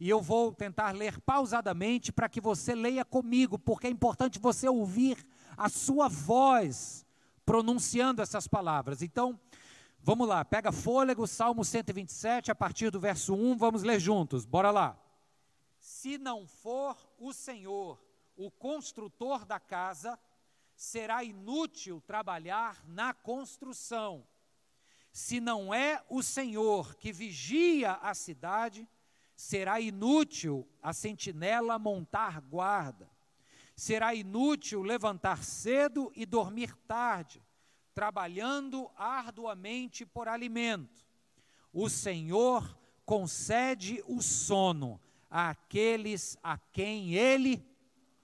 e 0.00 0.08
eu 0.08 0.22
vou 0.22 0.54
tentar 0.54 0.92
ler 0.92 1.20
pausadamente 1.20 2.10
para 2.10 2.30
que 2.30 2.40
você 2.40 2.74
leia 2.74 3.04
comigo, 3.04 3.58
porque 3.58 3.88
é 3.88 3.90
importante 3.90 4.38
você 4.38 4.66
ouvir 4.66 5.22
a 5.54 5.68
sua 5.68 6.08
voz 6.08 7.04
pronunciando 7.44 8.22
essas 8.22 8.48
palavras. 8.48 9.02
Então, 9.02 9.38
vamos 10.02 10.26
lá, 10.26 10.42
pega 10.46 10.72
fôlego, 10.72 11.26
Salmo 11.26 11.62
127, 11.62 12.50
a 12.50 12.54
partir 12.54 12.90
do 12.90 12.98
verso 12.98 13.34
1, 13.34 13.58
vamos 13.58 13.82
ler 13.82 14.00
juntos. 14.00 14.46
Bora 14.46 14.70
lá. 14.70 14.98
Se 15.78 16.16
não 16.16 16.46
for 16.46 16.96
o 17.18 17.34
Senhor 17.34 18.02
o 18.34 18.50
construtor 18.50 19.44
da 19.44 19.60
casa, 19.60 20.18
será 20.74 21.22
inútil 21.22 22.02
trabalhar 22.06 22.82
na 22.88 23.12
construção 23.12 24.24
se 25.18 25.40
não 25.40 25.74
é 25.74 26.00
o 26.08 26.22
Senhor 26.22 26.94
que 26.94 27.10
vigia 27.12 27.94
a 27.94 28.14
cidade, 28.14 28.88
será 29.34 29.80
inútil 29.80 30.64
a 30.80 30.92
sentinela 30.92 31.76
montar 31.76 32.40
guarda. 32.40 33.10
Será 33.74 34.14
inútil 34.14 34.80
levantar 34.80 35.42
cedo 35.42 36.12
e 36.14 36.24
dormir 36.24 36.72
tarde, 36.86 37.42
trabalhando 37.92 38.88
arduamente 38.94 40.06
por 40.06 40.28
alimento. 40.28 41.04
O 41.72 41.88
Senhor 41.88 42.78
concede 43.04 44.00
o 44.06 44.22
sono 44.22 45.00
àqueles 45.28 46.38
a 46.44 46.56
quem 46.56 47.14
Ele 47.14 47.66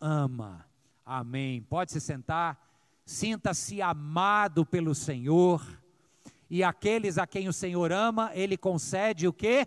ama. 0.01 0.65
Amém. 1.05 1.61
Pode 1.61 1.91
se 1.91 2.01
sentar. 2.01 2.57
Sinta-se 3.05 3.83
amado 3.83 4.65
pelo 4.65 4.95
Senhor. 4.95 5.83
E 6.55 6.63
aqueles 6.63 7.19
a 7.19 7.27
quem 7.27 7.49
o 7.49 7.53
Senhor 7.53 7.91
ama, 7.91 8.31
Ele 8.33 8.57
concede 8.57 9.27
o 9.27 9.33
quê? 9.33 9.67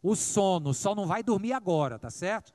O 0.00 0.14
sono. 0.14 0.72
Só 0.72 0.94
não 0.94 1.08
vai 1.08 1.24
dormir 1.24 1.52
agora, 1.52 1.98
tá 1.98 2.08
certo? 2.08 2.54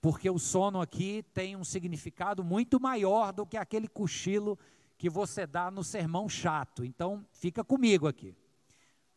Porque 0.00 0.30
o 0.30 0.38
sono 0.38 0.80
aqui 0.80 1.22
tem 1.34 1.56
um 1.56 1.62
significado 1.62 2.42
muito 2.42 2.80
maior 2.80 3.34
do 3.34 3.44
que 3.44 3.58
aquele 3.58 3.86
cochilo 3.86 4.58
que 4.96 5.10
você 5.10 5.46
dá 5.46 5.70
no 5.70 5.84
sermão 5.84 6.26
chato. 6.26 6.86
Então, 6.86 7.26
fica 7.32 7.62
comigo 7.62 8.08
aqui. 8.08 8.34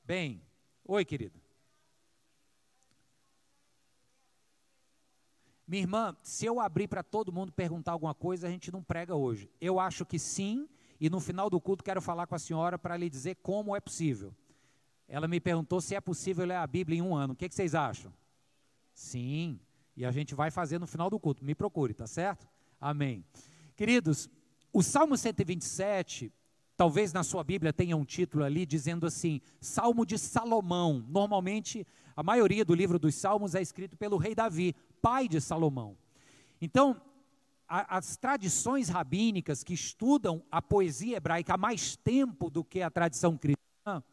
Bem, 0.04 0.42
oi, 0.84 1.06
querido. 1.06 1.40
Minha 5.66 5.84
irmã, 5.84 6.18
se 6.22 6.46
eu 6.46 6.60
abrir 6.60 6.90
para 6.90 7.02
todo 7.02 7.32
mundo 7.32 7.54
perguntar 7.54 7.94
alguma 7.94 8.14
coisa, 8.14 8.46
a 8.46 8.50
gente 8.50 8.74
não 8.74 8.84
prega 8.84 9.16
hoje. 9.16 9.50
Eu 9.62 9.80
acho 9.80 10.06
que 10.06 10.20
sim, 10.20 10.68
e 11.00 11.10
no 11.10 11.20
final 11.20 11.50
do 11.50 11.60
culto 11.60 11.84
quero 11.84 12.02
falar 12.02 12.28
com 12.28 12.36
a 12.36 12.40
senhora 12.40 12.78
para 12.78 12.98
lhe 12.98 13.10
dizer 13.10 13.36
como 13.42 13.76
é 13.76 13.80
possível. 13.80 14.34
Ela 15.08 15.28
me 15.28 15.40
perguntou 15.40 15.80
se 15.80 15.96
é 15.96 16.02
possível 16.02 16.46
ler 16.46 16.56
a 16.56 16.68
Bíblia 16.68 17.00
em 17.00 17.02
um 17.02 17.16
ano. 17.16 17.34
O 17.34 17.36
que, 17.36 17.48
que 17.48 17.56
vocês 17.56 17.74
acham? 17.74 18.12
Sim, 18.94 19.60
e 19.96 20.06
a 20.06 20.12
gente 20.12 20.36
vai 20.36 20.52
fazer 20.52 20.80
no 20.80 20.88
final 20.88 21.10
do 21.10 21.20
culto. 21.20 21.46
Me 21.46 21.56
procure, 21.56 21.94
tá 21.94 22.06
certo? 22.06 22.48
Amém. 22.80 23.24
Queridos, 23.76 24.30
o 24.74 24.84
Salmo 24.84 25.16
127, 25.16 26.32
talvez 26.76 27.14
na 27.14 27.24
sua 27.24 27.44
Bíblia 27.44 27.72
tenha 27.72 27.96
um 27.96 28.04
título 28.04 28.44
ali 28.44 28.66
dizendo 28.66 29.06
assim: 29.06 29.42
Salmo 29.62 30.06
de 30.06 30.18
Salomão. 30.18 31.06
Normalmente, 31.08 31.86
a 32.16 32.22
maioria 32.22 32.66
do 32.66 32.76
livro 32.76 33.00
dos 33.00 33.16
Salmos 33.16 33.56
é 33.56 33.62
escrito 33.62 33.96
pelo 33.96 34.18
rei 34.18 34.36
Davi, 34.36 34.76
pai 35.02 35.28
de 35.28 35.40
Salomão. 35.40 35.98
Então, 36.62 37.00
as 37.68 38.16
tradições 38.16 38.90
rabínicas 38.90 39.64
que 39.64 39.74
estudam 39.74 40.44
a 40.50 40.62
poesia 40.62 41.18
hebraica 41.18 41.54
há 41.54 41.58
mais 41.58 41.96
tempo 41.96 42.50
do 42.50 42.64
que 42.64 42.82
a 42.82 42.90
tradição 42.90 43.38
cristã, 43.38 44.04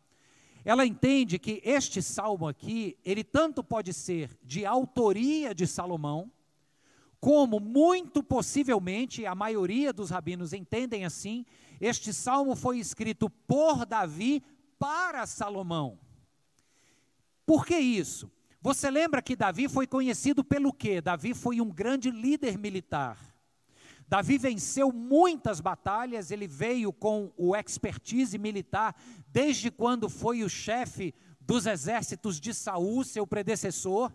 ela 0.65 0.87
entende 0.87 1.39
que 1.39 1.61
este 1.65 2.03
salmo 2.03 2.49
aqui, 2.49 2.97
ele 3.05 3.23
tanto 3.23 3.63
pode 3.63 3.93
ser 3.93 4.31
de 4.43 4.65
autoria 4.65 5.55
de 5.55 5.67
Salomão, 5.67 6.31
como 7.21 7.61
muito 7.61 8.23
possivelmente 8.23 9.25
a 9.25 9.35
maioria 9.35 9.93
dos 9.93 10.11
rabinos 10.11 10.53
entendem 10.53 11.05
assim, 11.05 11.45
este 11.81 12.13
salmo 12.13 12.57
foi 12.57 12.79
escrito 12.79 13.31
por 13.31 13.87
Davi 13.87 14.43
para 14.79 15.27
Salomão. 15.27 15.99
Por 17.47 17.65
que 17.65 17.77
isso? 17.77 18.31
Você 18.61 18.91
lembra 18.91 19.21
que 19.21 19.37
Davi 19.37 19.69
foi 19.69 19.87
conhecido 19.87 20.43
pelo 20.43 20.73
quê? 20.73 21.01
Davi 21.01 21.35
foi 21.35 21.61
um 21.61 21.69
grande 21.69 22.11
líder 22.11 22.57
militar. 22.57 23.34
Davi 24.09 24.39
venceu 24.39 24.93
muitas 24.93 25.61
batalhas, 25.61 26.31
ele 26.31 26.47
veio 26.47 26.93
com 26.93 27.33
o 27.37 27.57
expertise 27.57 28.39
militar 28.39 28.95
desde 29.29 29.71
quando 29.71 30.09
foi 30.09 30.43
o 30.43 30.49
chefe 30.49 31.15
dos 31.41 31.67
exércitos 31.67 32.41
de 32.41 32.53
Saul, 32.55 33.05
seu 33.05 33.27
predecessor. 33.27 34.13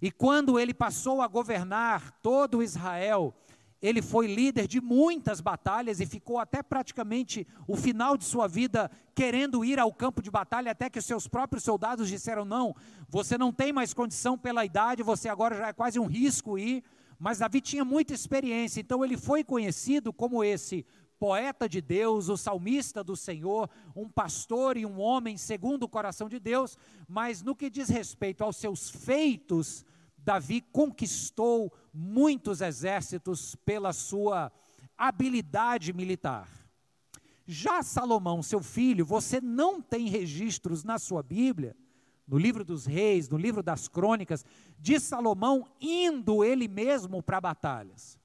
E 0.00 0.10
quando 0.10 0.58
ele 0.58 0.74
passou 0.74 1.20
a 1.20 1.28
governar 1.28 2.18
todo 2.22 2.62
Israel, 2.62 3.34
ele 3.80 4.00
foi 4.00 4.32
líder 4.32 4.68
de 4.68 4.80
muitas 4.80 5.40
batalhas 5.40 6.00
e 6.00 6.06
ficou 6.06 6.38
até 6.38 6.62
praticamente 6.62 7.46
o 7.66 7.76
final 7.76 8.16
de 8.16 8.24
sua 8.24 8.46
vida 8.46 8.88
querendo 9.12 9.64
ir 9.64 9.80
ao 9.80 9.92
campo 9.92 10.22
de 10.22 10.30
batalha, 10.30 10.70
até 10.70 10.88
que 10.88 11.00
os 11.00 11.04
seus 11.04 11.26
próprios 11.26 11.64
soldados 11.64 12.08
disseram: 12.08 12.44
não, 12.44 12.74
você 13.08 13.36
não 13.36 13.52
tem 13.52 13.72
mais 13.72 13.92
condição 13.92 14.38
pela 14.38 14.64
idade, 14.64 15.02
você 15.02 15.28
agora 15.28 15.56
já 15.56 15.68
é 15.68 15.72
quase 15.72 15.98
um 15.98 16.06
risco 16.06 16.56
ir. 16.56 16.84
Mas 17.22 17.38
Davi 17.38 17.60
tinha 17.60 17.84
muita 17.84 18.12
experiência, 18.12 18.80
então 18.80 19.04
ele 19.04 19.16
foi 19.16 19.44
conhecido 19.44 20.12
como 20.12 20.42
esse 20.42 20.84
poeta 21.20 21.68
de 21.68 21.80
Deus, 21.80 22.28
o 22.28 22.36
salmista 22.36 23.04
do 23.04 23.14
Senhor, 23.14 23.70
um 23.94 24.08
pastor 24.08 24.76
e 24.76 24.84
um 24.84 24.98
homem 24.98 25.36
segundo 25.36 25.84
o 25.84 25.88
coração 25.88 26.28
de 26.28 26.40
Deus, 26.40 26.76
mas 27.06 27.40
no 27.40 27.54
que 27.54 27.70
diz 27.70 27.88
respeito 27.88 28.42
aos 28.42 28.56
seus 28.56 28.90
feitos, 28.90 29.84
Davi 30.18 30.62
conquistou 30.72 31.72
muitos 31.94 32.60
exércitos 32.60 33.54
pela 33.54 33.92
sua 33.92 34.50
habilidade 34.98 35.92
militar. 35.92 36.48
Já 37.46 37.84
Salomão, 37.84 38.42
seu 38.42 38.64
filho, 38.64 39.06
você 39.06 39.40
não 39.40 39.80
tem 39.80 40.08
registros 40.08 40.82
na 40.82 40.98
sua 40.98 41.22
Bíblia, 41.22 41.76
no 42.26 42.38
livro 42.38 42.64
dos 42.64 42.86
reis, 42.86 43.28
no 43.28 43.36
livro 43.36 43.62
das 43.62 43.88
crônicas, 43.88 44.44
de 44.78 44.98
Salomão 44.98 45.66
indo 45.80 46.44
ele 46.44 46.68
mesmo 46.68 47.22
para 47.22 47.40
batalhas. 47.40 48.18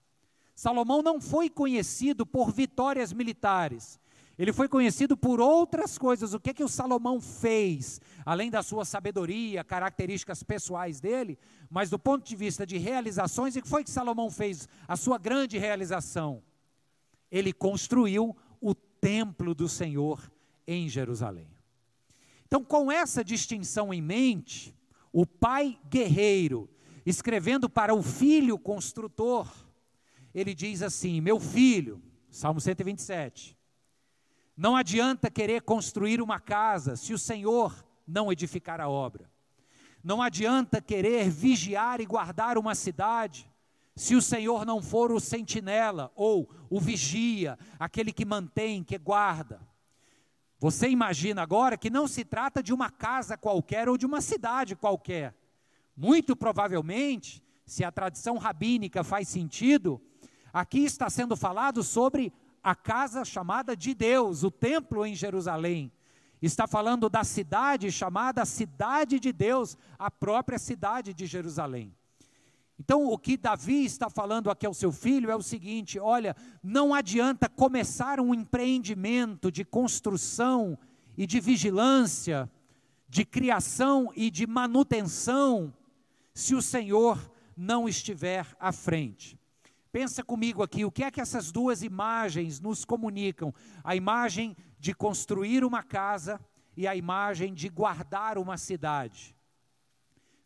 Salomão 0.56 1.02
não 1.02 1.22
foi 1.22 1.50
conhecido 1.50 2.26
por 2.26 2.52
vitórias 2.52 3.14
militares, 3.14 4.00
ele 4.38 4.54
foi 4.54 4.68
conhecido 4.68 5.18
por 5.18 5.42
outras 5.42 5.98
coisas. 5.98 6.34
O 6.34 6.40
que 6.40 6.52
é 6.52 6.54
que 6.54 6.64
o 6.64 6.70
Salomão 6.70 7.20
fez, 7.20 8.00
além 8.24 8.52
da 8.52 8.62
sua 8.62 8.86
sabedoria, 8.86 9.64
características 9.64 10.44
pessoais 10.44 11.00
dele, 11.00 11.40
mas 11.70 11.90
do 11.90 11.98
ponto 11.98 12.24
de 12.24 12.36
vista 12.36 12.66
de 12.66 12.78
realizações, 12.78 13.56
o 13.56 13.62
que 13.62 13.68
foi 13.68 13.84
que 13.84 13.90
Salomão 13.90 14.30
fez? 14.30 14.70
A 14.88 14.96
sua 14.96 15.18
grande 15.18 15.58
realização. 15.58 16.44
Ele 17.32 17.52
construiu 17.52 18.36
o 18.62 18.76
templo 18.76 19.56
do 19.56 19.68
Senhor 19.68 20.32
em 20.68 20.88
Jerusalém. 20.88 21.57
Então, 22.48 22.64
com 22.64 22.90
essa 22.90 23.26
distinção 23.26 23.94
em 23.94 24.02
mente, 24.02 24.74
o 25.12 25.26
pai 25.26 25.78
guerreiro, 25.90 26.70
escrevendo 27.06 27.70
para 27.70 27.94
o 27.94 28.02
filho 28.02 28.58
construtor, 28.58 29.54
ele 30.34 30.56
diz 30.56 30.82
assim: 30.82 31.20
Meu 31.20 31.42
filho, 31.42 32.02
Salmo 32.30 32.62
127, 32.62 33.58
não 34.56 34.78
adianta 34.78 35.30
querer 35.30 35.62
construir 35.62 36.22
uma 36.22 36.40
casa 36.40 36.96
se 36.96 37.14
o 37.14 37.18
Senhor 37.18 37.86
não 38.08 38.32
edificar 38.32 38.80
a 38.80 38.88
obra. 38.88 39.30
Não 40.02 40.22
adianta 40.22 40.82
querer 40.82 41.30
vigiar 41.30 42.00
e 42.00 42.06
guardar 42.06 42.58
uma 42.58 42.76
cidade 42.76 43.52
se 43.94 44.16
o 44.16 44.22
Senhor 44.22 44.66
não 44.66 44.82
for 44.82 45.12
o 45.12 45.20
sentinela 45.20 46.14
ou 46.16 46.50
o 46.70 46.80
vigia, 46.80 47.60
aquele 47.78 48.14
que 48.14 48.24
mantém, 48.24 48.84
que 48.84 48.98
guarda. 48.98 49.60
Você 50.60 50.90
imagina 50.90 51.42
agora 51.42 51.78
que 51.78 51.90
não 51.90 52.08
se 52.08 52.26
trata 52.26 52.64
de 52.64 52.74
uma 52.74 52.90
casa 52.90 53.38
qualquer 53.38 53.88
ou 53.88 53.98
de 53.98 54.06
uma 54.06 54.22
cidade 54.22 54.76
qualquer. 54.76 55.36
Muito 55.96 56.36
provavelmente, 56.36 57.44
se 57.66 57.84
a 57.84 57.92
tradição 57.92 58.38
rabínica 58.38 59.04
faz 59.04 59.28
sentido, 59.28 60.02
aqui 60.52 60.80
está 60.80 61.10
sendo 61.10 61.36
falado 61.36 61.84
sobre 61.84 62.34
a 62.64 62.74
casa 62.74 63.24
chamada 63.24 63.76
de 63.76 63.94
Deus, 63.94 64.44
o 64.44 64.50
templo 64.50 65.06
em 65.06 65.14
Jerusalém. 65.14 65.92
Está 66.42 66.68
falando 66.68 67.10
da 67.10 67.24
cidade 67.24 67.92
chamada 67.92 68.46
Cidade 68.46 69.20
de 69.20 69.32
Deus, 69.32 69.78
a 69.98 70.10
própria 70.10 70.60
cidade 70.60 71.14
de 71.14 71.26
Jerusalém. 71.26 71.96
Então, 72.80 73.06
o 73.06 73.18
que 73.18 73.36
Davi 73.36 73.86
está 73.86 74.10
falando 74.10 74.52
aqui 74.52 74.66
ao 74.66 74.74
seu 74.74 74.92
filho 74.92 75.32
é 75.32 75.36
o 75.36 75.42
seguinte: 75.42 76.00
olha, 76.00 76.36
não 76.64 76.94
adianta 76.94 77.50
começar 77.50 78.20
um 78.20 78.34
empreendimento 78.34 79.52
de 79.52 79.66
construção 79.66 80.78
e 81.18 81.26
de 81.26 81.40
vigilância, 81.40 82.50
de 83.10 83.26
criação 83.26 84.12
e 84.16 84.30
de 84.30 84.46
manutenção, 84.46 85.74
se 86.34 86.54
o 86.54 86.62
Senhor 86.62 87.20
não 87.56 87.90
estiver 87.90 88.46
à 88.60 88.72
frente. 88.72 89.40
Pensa 89.92 90.24
comigo 90.24 90.62
aqui, 90.62 90.86
o 90.86 90.92
que 90.92 91.04
é 91.04 91.10
que 91.10 91.20
essas 91.20 91.52
duas 91.52 91.82
imagens 91.82 92.60
nos 92.60 92.86
comunicam? 92.86 93.52
A 93.84 93.96
imagem 93.96 94.56
de 94.80 94.94
construir 94.94 95.64
uma 95.64 95.82
casa 95.82 96.40
e 96.76 96.88
a 96.88 96.96
imagem 96.96 97.56
de 97.56 97.68
guardar 97.70 98.38
uma 98.38 98.58
cidade. 98.58 99.36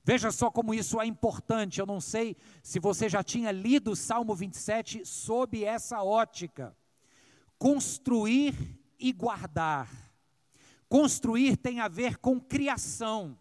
Veja 0.04 0.32
só 0.32 0.50
como 0.50 0.74
isso 0.74 1.00
é 1.00 1.06
importante. 1.06 1.80
Eu 1.80 1.86
não 1.86 2.02
sei 2.02 2.36
se 2.64 2.80
você 2.80 3.08
já 3.08 3.24
tinha 3.24 3.52
lido 3.52 3.92
o 3.92 3.96
Salmo 3.96 4.36
27 4.36 5.06
sob 5.06 5.64
essa 5.64 6.04
ótica. 6.04 6.76
Construir 7.58 8.56
e 9.00 9.12
guardar. 9.12 9.90
Construir 10.90 11.58
tem 11.58 11.80
a 11.80 11.88
ver 11.88 12.18
com 12.18 12.40
criação. 12.40 13.38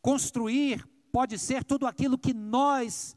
Construir 0.00 0.88
pode 1.12 1.38
ser 1.38 1.62
tudo 1.62 1.86
aquilo 1.86 2.18
que 2.18 2.32
nós 2.32 3.16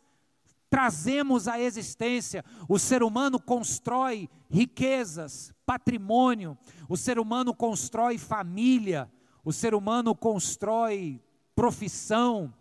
trazemos 0.70 1.48
à 1.48 1.60
existência. 1.60 2.44
O 2.68 2.78
ser 2.78 3.02
humano 3.02 3.40
constrói 3.40 4.30
riquezas, 4.50 5.54
patrimônio, 5.66 6.58
o 6.88 6.96
ser 6.96 7.20
humano 7.20 7.54
constrói 7.54 8.18
família, 8.18 9.12
o 9.44 9.52
ser 9.52 9.74
humano 9.74 10.16
constrói 10.16 11.22
profissão. 11.60 12.54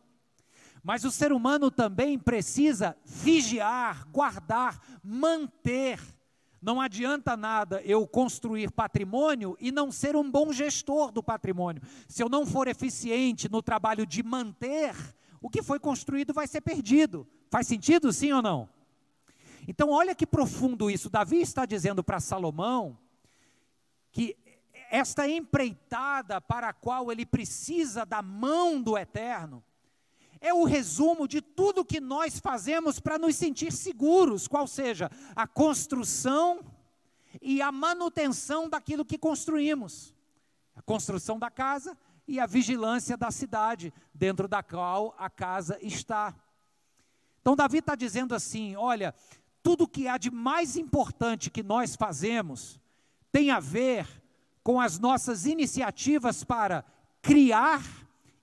Mas 0.82 1.04
o 1.04 1.10
ser 1.12 1.30
humano 1.30 1.70
também 1.70 2.18
precisa 2.18 2.96
vigiar, 3.04 4.08
guardar, 4.10 4.80
manter 5.04 6.00
Não 6.60 6.80
adianta 6.80 7.36
nada 7.36 7.80
eu 7.82 8.04
construir 8.06 8.72
patrimônio 8.72 9.56
e 9.60 9.70
não 9.70 9.92
ser 9.92 10.16
um 10.16 10.28
bom 10.28 10.52
gestor 10.52 11.12
do 11.12 11.22
patrimônio. 11.22 11.80
Se 12.08 12.20
eu 12.20 12.28
não 12.28 12.44
for 12.44 12.66
eficiente 12.66 13.48
no 13.48 13.62
trabalho 13.62 14.04
de 14.04 14.24
manter, 14.24 14.92
o 15.40 15.48
que 15.48 15.62
foi 15.62 15.78
construído 15.78 16.34
vai 16.34 16.48
ser 16.48 16.60
perdido. 16.60 17.24
Faz 17.48 17.68
sentido, 17.68 18.12
sim 18.12 18.32
ou 18.32 18.42
não? 18.42 18.68
Então, 19.68 19.90
olha 19.90 20.16
que 20.16 20.26
profundo 20.26 20.90
isso. 20.90 21.08
Davi 21.08 21.40
está 21.40 21.64
dizendo 21.64 22.02
para 22.02 22.18
Salomão 22.18 22.98
que 24.10 24.36
esta 24.90 25.28
empreitada 25.28 26.40
para 26.40 26.68
a 26.68 26.72
qual 26.72 27.10
ele 27.12 27.26
precisa 27.26 28.04
da 28.04 28.22
mão 28.22 28.80
do 28.80 28.96
eterno 28.96 29.62
é 30.40 30.52
o 30.52 30.64
resumo 30.64 31.26
de 31.26 31.40
tudo 31.40 31.84
que 31.84 32.00
nós 32.00 32.38
fazemos 32.38 33.00
para 33.00 33.18
nos 33.18 33.36
sentir 33.36 33.72
seguros, 33.72 34.46
qual 34.46 34.66
seja 34.66 35.10
a 35.34 35.46
construção 35.46 36.60
e 37.40 37.60
a 37.60 37.72
manutenção 37.72 38.68
daquilo 38.68 39.04
que 39.04 39.18
construímos. 39.18 40.14
A 40.76 40.82
construção 40.82 41.38
da 41.38 41.50
casa 41.50 41.96
e 42.26 42.38
a 42.38 42.46
vigilância 42.46 43.16
da 43.16 43.30
cidade 43.30 43.92
dentro 44.14 44.46
da 44.46 44.62
qual 44.62 45.14
a 45.18 45.28
casa 45.28 45.78
está. 45.80 46.34
Então, 47.40 47.56
Davi 47.56 47.78
está 47.78 47.94
dizendo 47.94 48.34
assim: 48.34 48.76
olha, 48.76 49.14
tudo 49.62 49.88
que 49.88 50.06
há 50.06 50.16
de 50.16 50.30
mais 50.30 50.76
importante 50.76 51.50
que 51.50 51.62
nós 51.62 51.96
fazemos 51.96 52.80
tem 53.32 53.50
a 53.50 53.58
ver 53.58 54.17
com 54.68 54.78
as 54.78 54.98
nossas 54.98 55.46
iniciativas 55.46 56.44
para 56.44 56.84
criar, 57.22 57.82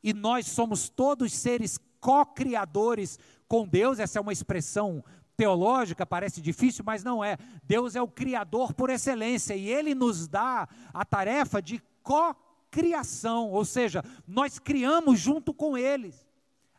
e 0.01 0.11
nós 0.11 0.47
somos 0.47 0.89
todos 0.89 1.31
seres 1.31 1.79
co-criadores 1.99 3.19
com 3.47 3.67
Deus, 3.67 3.99
essa 3.99 4.17
é 4.17 4.21
uma 4.23 4.33
expressão 4.33 5.03
teológica, 5.37 6.03
parece 6.03 6.41
difícil, 6.41 6.83
mas 6.83 7.03
não 7.03 7.23
é. 7.23 7.37
Deus 7.61 7.95
é 7.95 8.01
o 8.01 8.07
criador 8.07 8.73
por 8.73 8.89
excelência 8.89 9.53
e 9.53 9.69
ele 9.69 9.93
nos 9.93 10.27
dá 10.27 10.67
a 10.91 11.05
tarefa 11.05 11.61
de 11.61 11.79
co-criação, 12.01 13.51
ou 13.51 13.63
seja, 13.63 14.03
nós 14.27 14.57
criamos 14.57 15.19
junto 15.19 15.53
com 15.53 15.77
eles. 15.77 16.24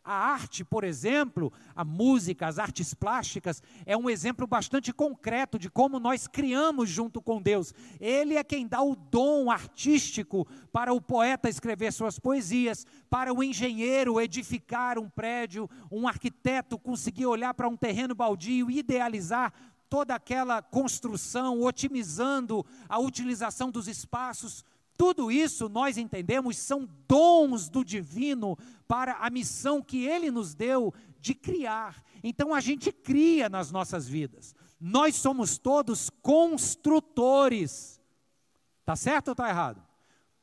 A 0.07 0.15
arte, 0.15 0.65
por 0.65 0.85
exemplo, 0.85 1.53
a 1.75 1.85
música, 1.85 2.47
as 2.47 2.61
artes 2.61 2.95
plásticas, 2.95 3.61
é 3.85 3.97
um 3.97 4.09
exemplo 4.09 4.47
bastante 4.47 4.93
concreto 4.93 5.59
de 5.59 5.69
como 5.69 5.99
nós 5.99 6.29
criamos 6.29 6.89
junto 6.89 7.21
com 7.21 7.43
Deus. 7.43 7.75
Ele 7.99 8.37
é 8.37 8.45
quem 8.45 8.69
dá 8.69 8.81
o 8.81 8.95
dom 8.95 9.51
artístico 9.51 10.47
para 10.73 10.93
o 10.93 11.01
poeta 11.01 11.49
escrever 11.49 11.93
suas 11.93 12.21
poesias, 12.21 12.87
para 13.11 13.35
o 13.35 13.43
engenheiro 13.43 14.21
edificar 14.21 14.97
um 14.97 15.11
prédio, 15.11 15.69
um 15.91 16.07
arquiteto 16.07 16.79
conseguir 16.79 17.27
olhar 17.27 17.53
para 17.53 17.69
um 17.69 17.77
terreno 17.77 18.15
baldio 18.15 18.71
e 18.71 18.79
idealizar 18.79 19.53
toda 19.89 20.15
aquela 20.15 20.63
construção, 20.63 21.63
otimizando 21.63 22.65
a 22.89 23.01
utilização 23.01 23.73
dos 23.73 23.89
espaços 23.89 24.65
tudo 24.97 25.31
isso 25.31 25.69
nós 25.69 25.99
entendemos 25.99 26.57
são 26.57 26.89
dons 27.07 27.69
do 27.69 27.85
divino 27.85 28.57
para 28.89 29.15
a 29.15 29.31
missão 29.31 29.83
que 29.83 30.05
ele 30.05 30.31
nos 30.31 30.55
deu 30.55 30.93
de 31.21 31.35
criar. 31.35 32.03
Então 32.23 32.55
a 32.55 32.61
gente 32.61 32.91
cria 32.91 33.49
nas 33.49 33.71
nossas 33.71 34.09
vidas. 34.09 34.55
Nós 34.81 35.17
somos 35.17 35.59
todos 35.59 36.11
construtores. 36.23 38.01
Tá 38.85 38.95
certo 38.95 39.29
ou 39.29 39.33
está 39.33 39.49
errado? 39.49 39.83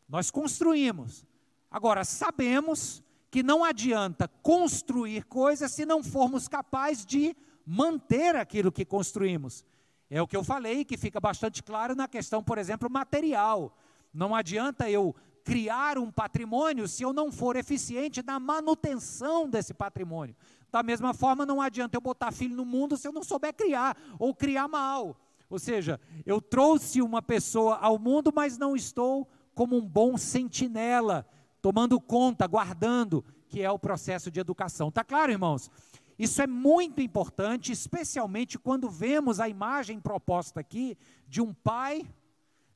Nós 0.07 0.29
construímos. 0.29 1.25
Agora 1.71 2.03
sabemos 2.03 3.03
que 3.31 3.41
não 3.41 3.63
adianta 3.63 4.27
construir 4.27 5.25
coisas 5.25 5.71
se 5.71 5.85
não 5.85 6.03
formos 6.03 6.47
capazes 6.47 7.05
de 7.05 7.35
manter 7.65 8.35
aquilo 8.35 8.71
que 8.71 8.85
construímos. 8.85 9.65
É 10.09 10.21
o 10.21 10.27
que 10.27 10.37
eu 10.37 10.43
falei, 10.43 10.85
que 10.85 10.97
fica 10.97 11.19
bastante 11.19 11.63
claro 11.63 11.95
na 11.95 12.07
questão, 12.07 12.43
por 12.43 12.59
exemplo, 12.59 12.89
material. 12.89 13.75
Não 14.13 14.35
adianta 14.35 14.89
eu 14.89 15.15
criar 15.43 15.97
um 15.97 16.09
patrimônio 16.09 16.87
se 16.87 17.03
eu 17.03 17.11
não 17.11 17.31
for 17.31 17.55
eficiente 17.55 18.23
na 18.23 18.39
manutenção 18.39 19.49
desse 19.49 19.73
patrimônio. 19.73 20.35
Da 20.71 20.81
mesma 20.81 21.13
forma, 21.13 21.45
não 21.45 21.61
adianta 21.61 21.97
eu 21.97 22.01
botar 22.01 22.31
filho 22.31 22.55
no 22.55 22.65
mundo 22.65 22.97
se 22.97 23.07
eu 23.07 23.11
não 23.11 23.23
souber 23.23 23.53
criar 23.53 23.97
ou 24.17 24.33
criar 24.33 24.67
mal. 24.67 25.15
Ou 25.49 25.59
seja, 25.59 25.99
eu 26.25 26.41
trouxe 26.41 27.01
uma 27.01 27.21
pessoa 27.21 27.75
ao 27.75 27.99
mundo, 27.99 28.31
mas 28.33 28.57
não 28.57 28.75
estou 28.75 29.27
como 29.53 29.77
um 29.77 29.87
bom 29.87 30.17
sentinela, 30.17 31.27
tomando 31.61 31.99
conta, 32.01 32.47
guardando, 32.47 33.23
que 33.47 33.61
é 33.61 33.69
o 33.69 33.77
processo 33.77 34.31
de 34.31 34.39
educação. 34.39 34.91
Tá 34.91 35.03
claro, 35.03 35.31
irmãos? 35.31 35.69
Isso 36.17 36.41
é 36.41 36.47
muito 36.47 37.01
importante, 37.01 37.71
especialmente 37.71 38.57
quando 38.57 38.89
vemos 38.89 39.39
a 39.39 39.49
imagem 39.49 39.99
proposta 39.99 40.59
aqui 40.59 40.97
de 41.27 41.41
um 41.41 41.53
pai 41.53 42.07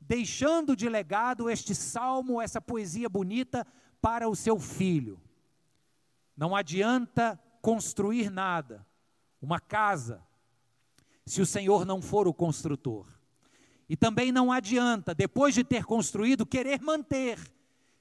deixando 0.07 0.75
de 0.75 0.87
legado 0.87 1.49
este 1.49 1.75
salmo, 1.75 2.41
essa 2.41 2.61
poesia 2.61 3.09
bonita 3.09 3.67
para 4.01 4.29
o 4.29 4.35
seu 4.35 4.57
filho. 4.57 5.19
Não 6.35 6.55
adianta 6.55 7.39
construir 7.61 8.29
nada, 8.29 8.85
uma 9.41 9.59
casa, 9.59 10.23
se 11.25 11.41
o 11.41 11.45
Senhor 11.45 11.85
não 11.85 12.01
for 12.01 12.27
o 12.27 12.33
construtor. 12.33 13.05
E 13.89 13.97
também 13.97 14.31
não 14.31 14.51
adianta, 14.51 15.13
depois 15.13 15.53
de 15.53 15.63
ter 15.63 15.83
construído, 15.83 16.45
querer 16.45 16.81
manter, 16.81 17.37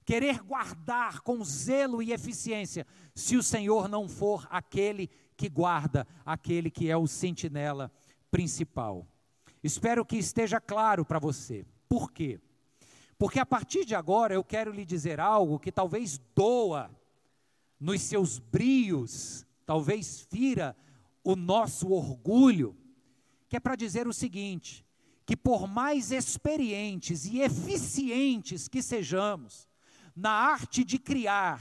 querer 0.04 0.40
guardar 0.42 1.20
com 1.20 1.42
zelo 1.42 2.00
e 2.00 2.12
eficiência, 2.12 2.86
se 3.14 3.36
o 3.36 3.42
Senhor 3.42 3.88
não 3.88 4.08
for 4.08 4.46
aquele 4.48 5.10
que 5.36 5.48
guarda, 5.48 6.06
aquele 6.24 6.70
que 6.70 6.88
é 6.88 6.96
o 6.96 7.06
sentinela 7.06 7.90
principal. 8.30 9.08
Espero 9.62 10.04
que 10.04 10.16
esteja 10.16 10.60
claro 10.60 11.04
para 11.04 11.18
você. 11.18 11.66
Por 11.88 12.12
quê? 12.12 12.40
Porque 13.18 13.38
a 13.38 13.46
partir 13.46 13.84
de 13.84 13.94
agora 13.94 14.34
eu 14.34 14.44
quero 14.44 14.72
lhe 14.72 14.84
dizer 14.84 15.20
algo 15.20 15.58
que 15.58 15.72
talvez 15.72 16.20
doa 16.34 16.90
nos 17.80 18.02
seus 18.02 18.38
brios, 18.38 19.46
talvez 19.64 20.26
fira 20.30 20.76
o 21.24 21.34
nosso 21.34 21.90
orgulho, 21.90 22.76
que 23.48 23.56
é 23.56 23.60
para 23.60 23.76
dizer 23.76 24.06
o 24.06 24.12
seguinte: 24.12 24.84
que 25.24 25.36
por 25.36 25.66
mais 25.66 26.12
experientes 26.12 27.24
e 27.24 27.40
eficientes 27.40 28.68
que 28.68 28.82
sejamos 28.82 29.68
na 30.14 30.30
arte 30.30 30.84
de 30.84 30.98
criar 30.98 31.60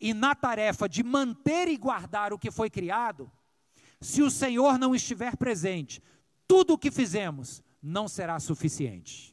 e 0.00 0.14
na 0.14 0.34
tarefa 0.34 0.88
de 0.88 1.02
manter 1.02 1.68
e 1.68 1.76
guardar 1.76 2.32
o 2.32 2.38
que 2.38 2.50
foi 2.50 2.70
criado, 2.70 3.30
se 4.00 4.22
o 4.22 4.30
Senhor 4.30 4.78
não 4.78 4.94
estiver 4.94 5.36
presente, 5.36 6.02
tudo 6.46 6.74
o 6.74 6.78
que 6.78 6.90
fizemos 6.90 7.62
não 7.82 8.08
será 8.08 8.38
suficiente. 8.38 9.29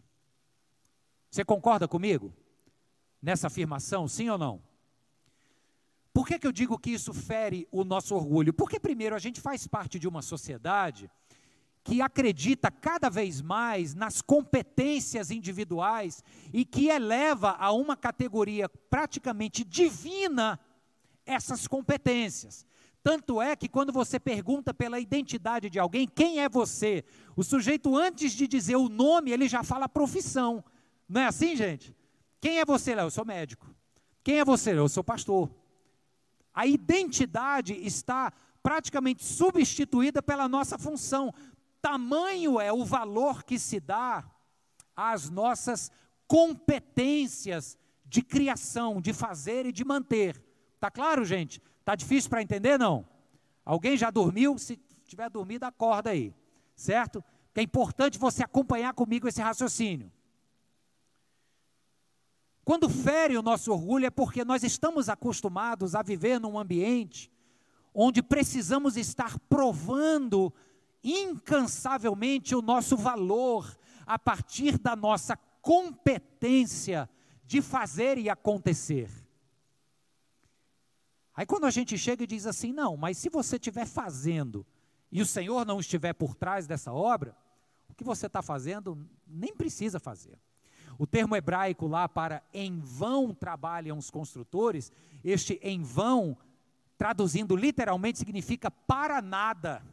Você 1.38 1.46
concorda 1.46 1.88
comigo? 1.88 2.34
Nessa 3.22 3.46
afirmação, 3.46 4.08
sim 4.08 4.28
ou 4.28 4.40
não? 4.40 4.60
Por 6.12 6.26
que, 6.26 6.40
que 6.40 6.48
eu 6.48 6.52
digo 6.52 6.80
que 6.80 6.90
isso 6.90 7.14
fere 7.14 7.68
o 7.72 7.84
nosso 7.84 8.16
orgulho? 8.16 8.52
Porque, 8.52 8.80
primeiro, 8.80 9.16
a 9.16 9.20
gente 9.20 9.40
faz 9.40 9.68
parte 9.68 10.00
de 10.00 10.08
uma 10.08 10.24
sociedade 10.24 11.08
que 11.84 12.02
acredita 12.02 12.72
cada 12.72 13.08
vez 13.08 13.40
mais 13.40 13.94
nas 13.94 14.20
competências 14.20 15.30
individuais 15.30 16.24
e 16.52 16.66
que 16.66 16.88
eleva 16.88 17.52
a 17.52 17.72
uma 17.72 17.96
categoria 17.96 18.68
praticamente 18.68 19.64
divina 19.64 20.60
essas 21.24 21.68
competências. 21.68 22.66
Tanto 23.04 23.40
é 23.40 23.56
que 23.56 23.70
quando 23.70 23.94
você 23.94 24.20
pergunta 24.20 24.74
pela 24.74 25.00
identidade 25.00 25.70
de 25.70 25.78
alguém, 25.78 26.08
quem 26.08 26.40
é 26.40 26.50
você? 26.50 27.06
O 27.36 27.44
sujeito, 27.44 27.96
antes 27.96 28.32
de 28.32 28.48
dizer 28.48 28.76
o 28.76 28.90
nome, 28.90 29.30
ele 29.30 29.48
já 29.48 29.62
fala 29.62 29.88
profissão. 29.88 30.64
Não 31.08 31.22
é 31.22 31.26
assim, 31.26 31.56
gente? 31.56 31.96
Quem 32.40 32.60
é 32.60 32.66
você, 32.66 32.94
Léo? 32.94 33.06
Eu 33.06 33.12
sou 33.12 33.26
médico. 33.26 33.68
Quem 34.24 34.40
é 34.40 34.46
você? 34.46 34.74
Eu 34.74 34.90
sou 34.90 35.04
pastor. 35.04 35.50
A 36.54 36.66
identidade 36.66 37.74
está 37.74 38.34
praticamente 38.62 39.24
substituída 39.24 40.22
pela 40.22 40.48
nossa 40.48 40.78
função. 40.78 41.34
Tamanho 41.82 42.60
é 42.60 42.74
o 42.74 42.84
valor 42.84 43.44
que 43.44 43.58
se 43.58 43.80
dá 43.80 44.30
às 44.96 45.30
nossas 45.30 45.92
competências 46.28 47.78
de 48.04 48.22
criação, 48.22 49.00
de 49.00 49.14
fazer 49.14 49.66
e 49.66 49.72
de 49.72 49.86
manter. 49.86 50.44
Tá 50.80 50.92
claro, 50.92 51.24
gente? 51.24 51.62
Tá 51.86 51.96
difícil 51.96 52.30
para 52.30 52.42
entender 52.42 52.78
não? 52.78 53.08
Alguém 53.64 53.96
já 53.96 54.10
dormiu? 54.10 54.58
Se 54.58 54.78
tiver 55.06 55.30
dormido, 55.30 55.64
acorda 55.66 56.10
aí. 56.10 56.34
Certo? 56.76 57.24
É 57.56 57.62
importante 57.62 58.20
você 58.20 58.44
acompanhar 58.44 58.94
comigo 58.94 59.28
esse 59.28 59.42
raciocínio. 59.42 60.12
Quando 62.68 62.90
fere 62.90 63.38
o 63.38 63.42
nosso 63.42 63.72
orgulho 63.72 64.08
é 64.08 64.10
porque 64.10 64.44
nós 64.44 64.62
estamos 64.62 65.08
acostumados 65.08 65.96
a 65.96 66.02
viver 66.02 66.38
num 66.38 66.60
ambiente 66.60 67.32
onde 67.94 68.22
precisamos 68.22 68.98
estar 68.98 69.40
provando 69.48 70.54
incansavelmente 71.02 72.54
o 72.54 72.62
nosso 72.62 72.98
valor 72.98 73.74
a 74.06 74.20
partir 74.20 74.78
da 74.78 74.98
nossa 74.98 75.38
competência 75.62 77.10
de 77.46 77.62
fazer 77.62 78.18
e 78.18 78.30
acontecer. 78.30 79.10
Aí 81.34 81.46
quando 81.46 81.68
a 81.68 81.72
gente 81.72 81.98
chega 81.98 82.26
e 82.26 82.28
diz 82.28 82.46
assim: 82.46 82.74
"Não, 82.74 82.98
mas 82.98 83.18
se 83.18 83.30
você 83.30 83.56
estiver 83.56 83.86
fazendo 83.86 84.68
e 85.10 85.22
o 85.22 85.26
Senhor 85.26 85.66
não 85.66 85.80
estiver 85.80 86.12
por 86.12 86.36
trás 86.36 86.68
dessa 86.68 86.92
obra, 86.92 87.34
o 87.88 87.94
que 87.94 88.04
você 88.04 88.26
está 88.26 88.42
fazendo, 88.42 89.10
nem 89.26 89.56
precisa 89.56 90.02
fazer. 90.02 90.38
O 90.98 91.06
termo 91.06 91.36
hebraico 91.36 91.88
lá 91.88 92.10
para 92.10 92.42
em 92.54 92.80
vão 92.80 93.34
trabalham 93.34 93.98
os 93.98 94.10
construtores, 94.10 94.92
este 95.24 95.60
em 95.62 95.84
vão, 95.84 96.38
traduzindo 96.98 97.56
literalmente, 97.56 98.18
significa 98.18 98.72
para 98.72 99.22
nada. 99.22 99.84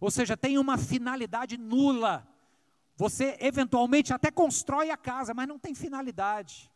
Ou 0.00 0.10
seja, 0.10 0.36
tem 0.36 0.58
uma 0.58 0.76
finalidade 0.76 1.56
nula. 1.56 2.28
Você 2.96 3.36
eventualmente 3.40 4.12
até 4.12 4.30
constrói 4.30 4.90
a 4.90 4.96
casa, 4.96 5.32
mas 5.32 5.48
não 5.48 5.58
tem 5.58 5.74
finalidade. 5.74 6.70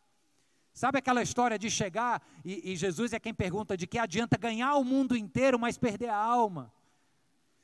Sabe 0.73 0.99
aquela 0.99 1.21
história 1.21 1.59
de 1.59 1.69
chegar, 1.69 2.21
e, 2.45 2.71
e, 2.71 2.75
Jesus 2.75 3.11
é 3.11 3.19
quem 3.19 3.33
pergunta 3.33 3.75
de 3.75 3.85
que 3.85 3.99
adianta 3.99 4.37
ganhar 4.37 4.75
o 4.75 4.83
mundo 4.83 5.17
inteiro, 5.17 5.59
mas 5.59 5.77
perder 5.77 6.09
a 6.09 6.15
alma? 6.15 6.71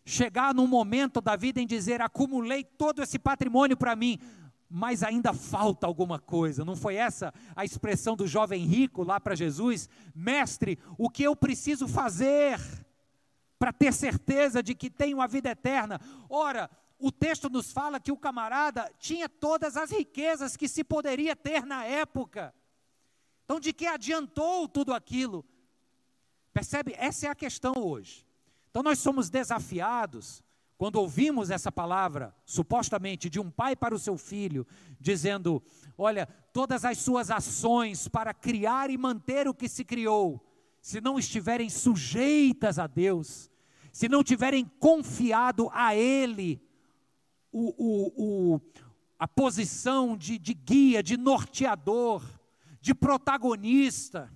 Chegar 0.06 0.54
num 0.54 0.68
momento 0.68 1.22
da 1.22 1.36
vida 1.36 1.62
em 1.62 1.68
dizer, 1.68 2.02
acumulei 2.02 2.64
todo 2.64 3.02
esse 3.02 3.18
patrimônio 3.18 3.78
para 3.78 3.96
mim, 3.96 4.20
mas 4.69 5.03
ainda 5.03 5.34
falta 5.34 5.88
alguma 5.88 6.19
coisa. 6.19 6.65
Não 6.65 6.75
foi 6.75 6.95
essa 6.95 7.34
a 7.56 7.63
expressão 7.63 8.15
do 8.15 8.27
jovem 8.27 8.65
rico 8.65 9.03
lá 9.03 9.19
para 9.19 9.36
Jesus? 9.36 9.89
Mestre, 10.13 10.77
o 10.97 11.10
que 11.10 11.23
eu 11.23 11.36
preciso 11.36 11.88
fazer 11.88 12.60
para 13.58 13.73
ter 13.73 13.93
certeza 13.93 14.62
de 14.62 14.75
que 14.75 14.89
tenho 14.89 15.21
a 15.21 15.27
vida 15.27 15.49
eterna? 15.49 15.99
Ora, 16.30 16.69
o 16.99 17.12
texto 17.12 17.49
nos 17.49 17.71
fala 17.71 17.99
que 17.99 18.12
o 18.12 18.17
camarada 18.17 18.91
tinha 18.99 19.30
todas 19.30 19.77
as 19.77 19.91
riquezas 19.91 20.58
que 20.58 20.67
se 20.67 20.84
poderia 20.84 21.36
ter 21.36 21.65
na 21.65 21.86
época. 21.86 22.53
Então, 23.45 23.60
de 23.60 23.71
que 23.71 23.86
adiantou 23.86 24.67
tudo 24.67 24.93
aquilo? 24.93 25.45
Percebe? 26.51 26.93
Essa 26.97 27.27
é 27.27 27.30
a 27.30 27.36
questão 27.36 27.73
hoje. 27.77 28.25
Então, 28.69 28.84
nós 28.84 28.99
somos 28.99 29.30
desafiados, 29.30 30.43
quando 30.78 30.98
ouvimos 30.98 31.50
essa 31.50 31.72
palavra, 31.72 32.36
supostamente 32.46 33.30
de 33.30 33.40
um 33.40 33.50
pai 33.50 33.76
para 33.76 33.96
o 33.96 34.00
seu 34.00 34.16
filho, 34.18 34.66
dizendo: 35.00 35.62
Olha, 35.98 36.28
todas 36.54 36.86
as 36.86 37.00
suas 37.00 37.32
ações 37.32 38.08
para 38.08 38.34
criar 38.34 38.90
e 38.92 38.98
manter 38.98 39.48
o 39.48 39.54
que 39.54 39.68
se 39.68 39.84
criou, 39.84 40.46
se 40.80 41.02
não 41.02 41.18
estiverem 41.18 41.70
sujeitas 41.70 42.78
a 42.78 42.86
Deus, 42.86 43.50
se 43.92 44.08
não 44.08 44.24
tiverem 44.24 44.66
confiado 44.80 45.70
a 45.74 45.96
Ele 45.96 46.62
o, 47.52 47.74
o, 47.78 48.54
o, 48.56 48.62
a 49.18 49.28
posição 49.28 50.16
de, 50.16 50.38
de 50.38 50.54
guia, 50.54 51.02
de 51.02 51.18
norteador, 51.18 52.24
de 52.80 52.94
protagonista, 52.94 54.32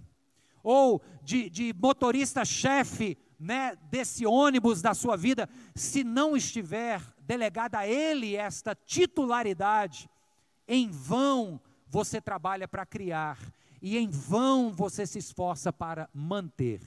ou 0.64 1.02
de, 1.24 1.52
de 1.52 1.74
motorista-chefe 1.74 3.18
né, 3.42 3.76
desse 3.90 4.24
ônibus 4.26 4.84
da 4.84 4.94
sua 4.94 5.18
vida, 5.18 5.50
se 5.74 6.04
não 6.04 6.38
estiver 6.38 7.02
delegada 7.20 7.80
a 7.80 7.88
ele 7.88 8.36
esta 8.36 8.76
titularidade, 8.76 10.08
em 10.68 10.88
vão 10.90 11.60
você 11.88 12.22
trabalha 12.22 12.68
para 12.68 12.86
criar 12.86 13.40
e 13.82 13.98
em 13.98 14.08
vão 14.08 14.72
você 14.72 15.08
se 15.08 15.18
esforça 15.18 15.74
para 15.74 16.08
manter. 16.14 16.82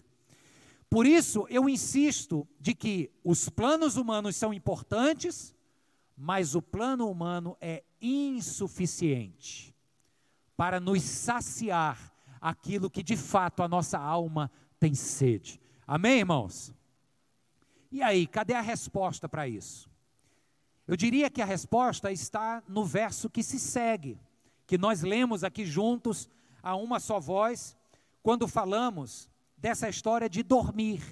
Por 0.88 1.06
isso 1.06 1.44
eu 1.50 1.68
insisto 1.68 2.46
de 2.60 2.72
que 2.72 3.10
os 3.24 3.48
planos 3.48 3.96
humanos 3.96 4.36
são 4.36 4.54
importantes, 4.54 5.52
mas 6.16 6.54
o 6.54 6.62
plano 6.62 7.10
humano 7.10 7.56
é 7.60 7.82
insuficiente 8.00 9.74
para 10.56 10.78
nos 10.78 11.02
saciar 11.02 12.12
aquilo 12.40 12.88
que 12.88 13.02
de 13.02 13.16
fato 13.16 13.60
a 13.60 13.66
nossa 13.66 13.98
alma 13.98 14.48
tem 14.78 14.94
sede. 14.94 15.63
Amém, 15.86 16.20
irmãos? 16.20 16.72
E 17.92 18.02
aí, 18.02 18.26
cadê 18.26 18.54
a 18.54 18.60
resposta 18.60 19.28
para 19.28 19.46
isso? 19.46 19.88
Eu 20.86 20.96
diria 20.96 21.30
que 21.30 21.42
a 21.42 21.46
resposta 21.46 22.10
está 22.10 22.62
no 22.68 22.84
verso 22.84 23.30
que 23.30 23.42
se 23.42 23.58
segue, 23.58 24.18
que 24.66 24.78
nós 24.78 25.02
lemos 25.02 25.44
aqui 25.44 25.64
juntos 25.64 26.28
a 26.62 26.74
uma 26.74 26.98
só 26.98 27.20
voz, 27.20 27.76
quando 28.22 28.48
falamos 28.48 29.28
dessa 29.56 29.88
história 29.88 30.28
de 30.28 30.42
dormir. 30.42 31.02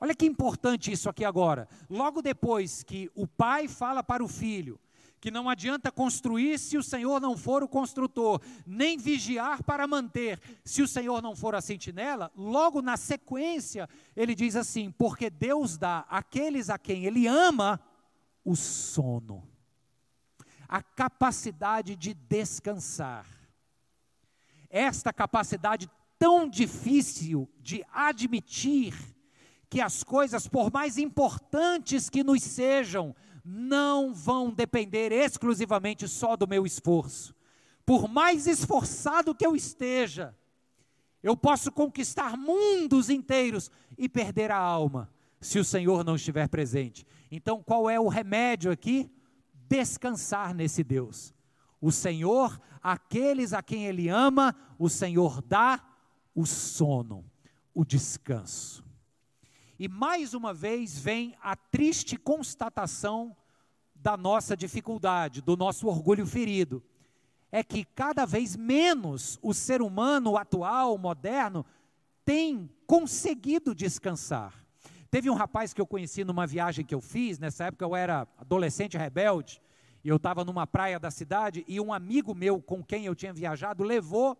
Olha 0.00 0.14
que 0.14 0.26
importante 0.26 0.92
isso 0.92 1.08
aqui 1.08 1.24
agora. 1.24 1.68
Logo 1.88 2.22
depois 2.22 2.82
que 2.82 3.10
o 3.14 3.26
pai 3.26 3.66
fala 3.66 4.02
para 4.02 4.22
o 4.22 4.28
filho, 4.28 4.78
que 5.20 5.30
não 5.30 5.48
adianta 5.48 5.90
construir 5.90 6.58
se 6.58 6.76
o 6.76 6.82
Senhor 6.82 7.20
não 7.20 7.36
for 7.36 7.62
o 7.62 7.68
construtor, 7.68 8.40
nem 8.66 8.96
vigiar 8.96 9.62
para 9.62 9.86
manter, 9.86 10.40
se 10.64 10.82
o 10.82 10.88
Senhor 10.88 11.20
não 11.20 11.34
for 11.34 11.54
a 11.54 11.60
sentinela, 11.60 12.30
logo 12.36 12.80
na 12.80 12.96
sequência, 12.96 13.88
ele 14.16 14.34
diz 14.34 14.54
assim: 14.54 14.90
porque 14.90 15.28
Deus 15.28 15.76
dá 15.76 16.06
àqueles 16.08 16.70
a 16.70 16.78
quem 16.78 17.04
Ele 17.04 17.26
ama 17.26 17.80
o 18.44 18.54
sono, 18.54 19.46
a 20.68 20.82
capacidade 20.82 21.96
de 21.96 22.14
descansar. 22.14 23.26
Esta 24.70 25.12
capacidade 25.12 25.90
tão 26.18 26.48
difícil 26.48 27.48
de 27.60 27.84
admitir 27.92 28.94
que 29.70 29.80
as 29.80 30.02
coisas, 30.02 30.48
por 30.48 30.72
mais 30.72 30.96
importantes 30.96 32.08
que 32.08 32.24
nos 32.24 32.42
sejam, 32.42 33.14
não 33.50 34.12
vão 34.12 34.50
depender 34.50 35.10
exclusivamente 35.10 36.06
só 36.06 36.36
do 36.36 36.46
meu 36.46 36.66
esforço. 36.66 37.34
Por 37.86 38.06
mais 38.06 38.46
esforçado 38.46 39.34
que 39.34 39.46
eu 39.46 39.56
esteja, 39.56 40.36
eu 41.22 41.34
posso 41.34 41.72
conquistar 41.72 42.36
mundos 42.36 43.08
inteiros 43.08 43.70
e 43.96 44.06
perder 44.06 44.50
a 44.50 44.58
alma, 44.58 45.10
se 45.40 45.58
o 45.58 45.64
Senhor 45.64 46.04
não 46.04 46.16
estiver 46.16 46.46
presente. 46.48 47.06
Então, 47.30 47.62
qual 47.62 47.88
é 47.88 47.98
o 47.98 48.08
remédio 48.08 48.70
aqui? 48.70 49.10
Descansar 49.66 50.54
nesse 50.54 50.84
Deus. 50.84 51.32
O 51.80 51.90
Senhor, 51.90 52.60
aqueles 52.82 53.54
a 53.54 53.62
quem 53.62 53.86
Ele 53.86 54.10
ama, 54.10 54.54
o 54.78 54.90
Senhor 54.90 55.40
dá 55.40 55.82
o 56.34 56.44
sono, 56.44 57.24
o 57.72 57.82
descanso. 57.82 58.84
E 59.78 59.86
mais 59.86 60.34
uma 60.34 60.52
vez 60.52 60.98
vem 60.98 61.36
a 61.40 61.54
triste 61.54 62.16
constatação 62.16 63.36
da 63.94 64.16
nossa 64.16 64.56
dificuldade, 64.56 65.40
do 65.40 65.56
nosso 65.56 65.86
orgulho 65.86 66.26
ferido. 66.26 66.82
É 67.52 67.62
que 67.62 67.84
cada 67.84 68.26
vez 68.26 68.56
menos 68.56 69.38
o 69.40 69.54
ser 69.54 69.80
humano 69.80 70.36
atual, 70.36 70.98
moderno, 70.98 71.64
tem 72.24 72.68
conseguido 72.88 73.72
descansar. 73.72 74.52
Teve 75.12 75.30
um 75.30 75.34
rapaz 75.34 75.72
que 75.72 75.80
eu 75.80 75.86
conheci 75.86 76.24
numa 76.24 76.46
viagem 76.46 76.84
que 76.84 76.94
eu 76.94 77.00
fiz, 77.00 77.38
nessa 77.38 77.66
época 77.66 77.84
eu 77.84 77.94
era 77.94 78.26
adolescente 78.36 78.98
rebelde, 78.98 79.62
e 80.02 80.08
eu 80.08 80.16
estava 80.16 80.44
numa 80.44 80.66
praia 80.66 80.98
da 80.98 81.10
cidade, 81.10 81.64
e 81.68 81.80
um 81.80 81.92
amigo 81.92 82.34
meu 82.34 82.60
com 82.60 82.82
quem 82.82 83.06
eu 83.06 83.14
tinha 83.14 83.32
viajado 83.32 83.84
levou 83.84 84.36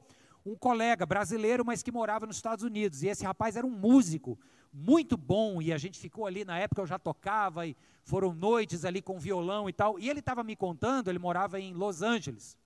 um 0.50 0.56
colega 0.56 1.04
brasileiro, 1.04 1.64
mas 1.64 1.82
que 1.82 1.92
morava 1.92 2.26
nos 2.26 2.37
Estados 2.37 2.64
Unidos. 2.64 3.02
E 3.02 3.08
esse 3.08 3.24
rapaz 3.24 3.56
era 3.56 3.66
um 3.66 3.70
músico 3.70 4.38
muito 4.72 5.16
bom, 5.16 5.61
e 5.62 5.72
a 5.72 5.78
gente 5.78 5.98
ficou 5.98 6.26
ali, 6.26 6.44
na 6.44 6.58
época 6.58 6.82
eu 6.82 6.87
já 6.87 6.98
tocava, 6.98 7.66
e 7.66 7.76
foram 8.04 8.34
noites 8.34 8.84
ali 8.84 9.02
com 9.02 9.18
violão 9.18 9.68
e 9.68 9.72
tal. 9.72 9.98
E 9.98 10.08
ele 10.08 10.20
estava 10.20 10.42
me 10.42 10.56
contando, 10.56 11.08
ele 11.08 11.18
morava 11.18 11.61
em 11.61 11.72
Los 11.72 12.02
Angeles. 12.02 12.56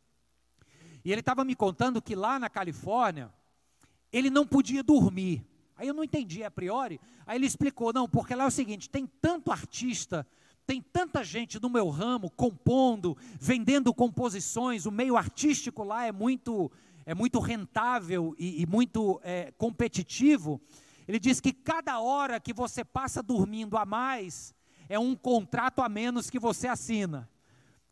E 1.04 1.10
ele 1.10 1.20
estava 1.20 1.44
me 1.44 1.54
contando 1.54 2.00
que 2.00 2.14
lá 2.14 2.38
na 2.38 2.48
Califórnia, 2.48 3.32
ele 4.12 4.30
não 4.30 4.46
podia 4.46 4.82
dormir. 4.82 5.44
Aí 5.76 5.88
eu 5.88 5.94
não 5.94 6.04
entendi 6.04 6.44
a 6.44 6.50
priori. 6.50 7.00
Aí 7.26 7.36
ele 7.36 7.46
explicou: 7.46 7.92
não, 7.92 8.08
porque 8.08 8.34
lá 8.34 8.44
é 8.44 8.46
o 8.46 8.50
seguinte: 8.50 8.88
tem 8.88 9.06
tanto 9.20 9.50
artista, 9.50 10.26
tem 10.64 10.80
tanta 10.80 11.24
gente 11.24 11.60
no 11.60 11.68
meu 11.68 11.88
ramo 11.88 12.30
compondo, 12.30 13.16
vendendo 13.40 13.92
composições, 13.92 14.86
o 14.86 14.92
meio 14.92 15.16
artístico 15.16 15.82
lá 15.82 16.06
é 16.06 16.12
muito 16.12 16.70
é 17.04 17.14
muito 17.14 17.38
rentável 17.38 18.34
e, 18.38 18.62
e 18.62 18.66
muito 18.66 19.20
é, 19.22 19.52
competitivo, 19.52 20.60
ele 21.06 21.18
diz 21.18 21.40
que 21.40 21.52
cada 21.52 22.00
hora 22.00 22.38
que 22.40 22.52
você 22.52 22.84
passa 22.84 23.22
dormindo 23.22 23.76
a 23.76 23.84
mais 23.84 24.54
é 24.88 24.98
um 24.98 25.14
contrato 25.14 25.80
a 25.82 25.88
menos 25.88 26.30
que 26.30 26.38
você 26.38 26.68
assina. 26.68 27.28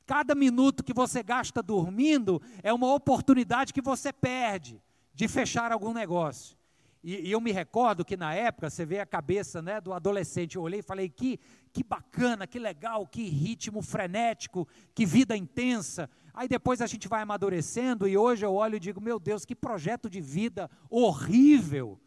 Cada 0.06 0.34
minuto 0.34 0.82
que 0.82 0.92
você 0.92 1.22
gasta 1.22 1.62
dormindo 1.62 2.42
é 2.62 2.72
uma 2.72 2.92
oportunidade 2.92 3.72
que 3.72 3.80
você 3.80 4.12
perde 4.12 4.82
de 5.14 5.28
fechar 5.28 5.72
algum 5.72 5.92
negócio. 5.92 6.56
E, 7.02 7.28
e, 7.28 7.32
eu 7.32 7.40
me 7.40 7.50
recordo 7.50 8.04
que 8.04 8.16
na 8.16 8.34
época, 8.34 8.68
você 8.68 8.84
vê 8.84 9.00
a 9.00 9.06
cabeça 9.06 9.62
né, 9.62 9.80
do 9.80 9.92
adolescente, 9.92 10.56
eu 10.56 10.62
olhei 10.62 10.80
e 10.80 10.82
falei, 10.82 11.08
que, 11.08 11.40
que 11.72 11.82
bacana, 11.82 12.46
que 12.46 12.58
legal, 12.58 13.06
que 13.06 13.22
ritmo 13.22 13.80
frenético, 13.80 14.68
que 14.94 15.06
vida 15.06 15.34
intensa. 15.34 16.10
Aí 16.34 16.46
depois 16.46 16.82
a 16.82 16.86
gente 16.86 17.08
vai 17.08 17.22
amadurecendo 17.22 18.06
e 18.06 18.18
hoje 18.18 18.44
eu 18.44 18.54
olho 18.54 18.76
e 18.76 18.80
digo, 18.80 19.00
meu 19.00 19.18
Deus, 19.18 19.46
que 19.46 19.54
projeto 19.54 20.10
de 20.10 20.20
vida 20.20 20.70
horrível. 20.90 21.98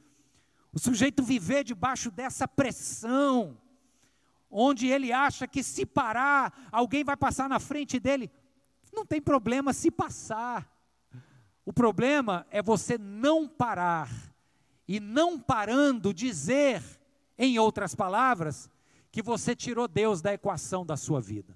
O 0.72 0.80
sujeito 0.80 1.24
viver 1.24 1.64
debaixo 1.64 2.12
dessa 2.12 2.48
pressão, 2.48 3.58
onde 4.50 4.88
ele 4.88 5.12
acha 5.12 5.48
que 5.48 5.64
se 5.64 5.88
parar, 5.88 6.70
alguém 6.72 7.04
vai 7.04 7.18
passar 7.18 7.50
na 7.50 7.60
frente 7.60 8.00
dele. 8.00 8.32
Não 8.94 9.06
tem 9.08 9.20
problema 9.20 9.74
se 9.74 9.90
passar. 9.90 10.72
O 11.66 11.74
problema 11.74 12.46
é 12.52 12.62
você 12.62 12.96
não 12.96 13.48
parar 13.48 14.33
e 14.88 15.00
não 15.00 15.40
parando 15.40 16.14
dizer, 16.14 16.84
em 17.38 17.58
outras 17.58 17.96
palavras, 17.96 18.70
que 19.12 19.22
você 19.22 19.56
tirou 19.56 19.88
Deus 19.88 20.22
da 20.22 20.34
equação 20.34 20.86
da 20.86 20.98
sua 20.98 21.22
vida. 21.22 21.56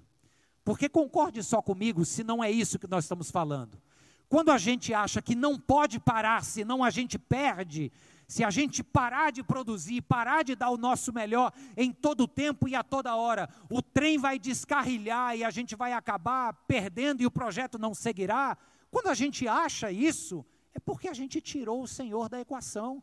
Porque 0.64 0.88
concorde 0.88 1.42
só 1.42 1.62
comigo 1.62 2.04
se 2.04 2.22
não 2.22 2.42
é 2.42 2.50
isso 2.50 2.78
que 2.78 2.86
nós 2.86 3.04
estamos 3.04 3.30
falando. 3.30 3.80
Quando 4.28 4.50
a 4.50 4.58
gente 4.58 4.92
acha 4.92 5.22
que 5.22 5.34
não 5.34 5.58
pode 5.58 5.98
parar, 5.98 6.44
senão 6.44 6.84
a 6.84 6.90
gente 6.90 7.18
perde, 7.18 7.90
se 8.26 8.44
a 8.44 8.50
gente 8.50 8.84
parar 8.84 9.32
de 9.32 9.42
produzir, 9.42 10.02
parar 10.02 10.44
de 10.44 10.54
dar 10.54 10.68
o 10.68 10.76
nosso 10.76 11.12
melhor 11.14 11.50
em 11.74 11.90
todo 11.90 12.24
o 12.24 12.28
tempo 12.28 12.68
e 12.68 12.74
a 12.74 12.84
toda 12.84 13.16
hora, 13.16 13.48
o 13.70 13.80
trem 13.80 14.18
vai 14.18 14.38
descarrilhar 14.38 15.34
e 15.34 15.42
a 15.42 15.50
gente 15.50 15.74
vai 15.74 15.94
acabar 15.94 16.52
perdendo 16.66 17.22
e 17.22 17.26
o 17.26 17.30
projeto 17.30 17.78
não 17.78 17.94
seguirá. 17.94 18.58
Quando 18.90 19.08
a 19.08 19.14
gente 19.14 19.48
acha 19.48 19.90
isso, 19.90 20.44
é 20.74 20.78
porque 20.78 21.08
a 21.08 21.14
gente 21.14 21.40
tirou 21.40 21.82
o 21.82 21.88
Senhor 21.88 22.28
da 22.28 22.38
equação. 22.38 23.02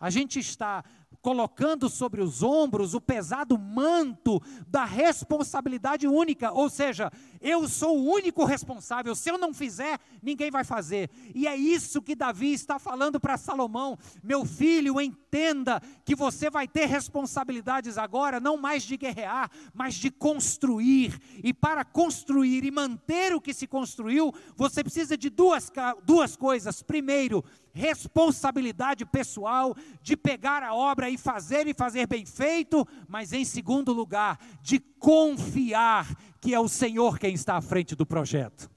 A 0.00 0.08
gente 0.08 0.38
está 0.38 0.82
colocando 1.22 1.88
sobre 1.88 2.22
os 2.22 2.42
ombros 2.42 2.94
o 2.94 3.00
pesado 3.00 3.58
manto 3.58 4.40
da 4.66 4.84
responsabilidade 4.84 6.06
única, 6.06 6.52
ou 6.52 6.70
seja, 6.70 7.10
eu 7.40 7.68
sou 7.68 7.98
o 7.98 8.10
único 8.10 8.44
responsável, 8.44 9.14
se 9.14 9.30
eu 9.30 9.38
não 9.38 9.52
fizer, 9.52 9.98
ninguém 10.22 10.50
vai 10.50 10.64
fazer. 10.64 11.10
E 11.34 11.46
é 11.46 11.56
isso 11.56 12.02
que 12.02 12.14
Davi 12.14 12.52
está 12.52 12.78
falando 12.78 13.18
para 13.18 13.36
Salomão: 13.36 13.98
meu 14.22 14.44
filho, 14.44 15.00
entenda 15.00 15.80
que 16.04 16.14
você 16.14 16.50
vai 16.50 16.66
ter 16.66 16.86
responsabilidades 16.86 17.96
agora, 17.96 18.40
não 18.40 18.56
mais 18.56 18.82
de 18.82 18.96
guerrear, 18.96 19.50
mas 19.72 19.94
de 19.94 20.10
construir. 20.10 21.18
E 21.42 21.52
para 21.52 21.84
construir 21.84 22.64
e 22.64 22.70
manter 22.70 23.34
o 23.34 23.40
que 23.40 23.54
se 23.54 23.66
construiu, 23.66 24.34
você 24.56 24.82
precisa 24.82 25.16
de 25.16 25.30
duas, 25.30 25.70
duas 26.04 26.36
coisas. 26.36 26.82
Primeiro, 26.82 27.44
responsabilidade 27.72 29.06
pessoal 29.06 29.74
de 30.02 30.16
pegar 30.16 30.62
a 30.62 30.74
obra 30.74 30.99
e 31.08 31.16
fazer 31.16 31.66
e 31.66 31.74
fazer 31.74 32.06
bem 32.06 32.26
feito, 32.26 32.86
mas 33.08 33.32
em 33.32 33.44
segundo 33.44 33.92
lugar, 33.92 34.38
de 34.60 34.78
confiar 34.78 36.14
que 36.40 36.54
é 36.54 36.60
o 36.60 36.68
Senhor 36.68 37.18
quem 37.18 37.34
está 37.34 37.56
à 37.56 37.62
frente 37.62 37.94
do 37.94 38.04
projeto. 38.04 38.70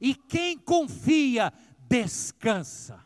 E 0.00 0.14
quem 0.14 0.58
confia, 0.58 1.52
descansa. 1.88 3.04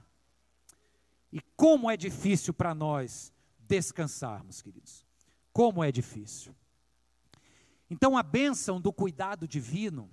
E 1.33 1.41
como 1.57 1.91
é 1.91 1.97
difícil 1.97 2.53
para 2.53 2.75
nós 2.75 3.33
descansarmos, 3.59 4.61
queridos. 4.61 5.05
Como 5.53 5.83
é 5.83 5.91
difícil. 5.91 6.55
Então 7.91 8.17
a 8.17 8.23
bênção 8.23 8.81
do 8.81 8.93
cuidado 8.93 9.47
divino 9.47 10.11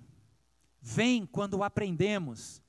vem 0.80 1.26
quando 1.26 1.62
aprendemos 1.62 2.62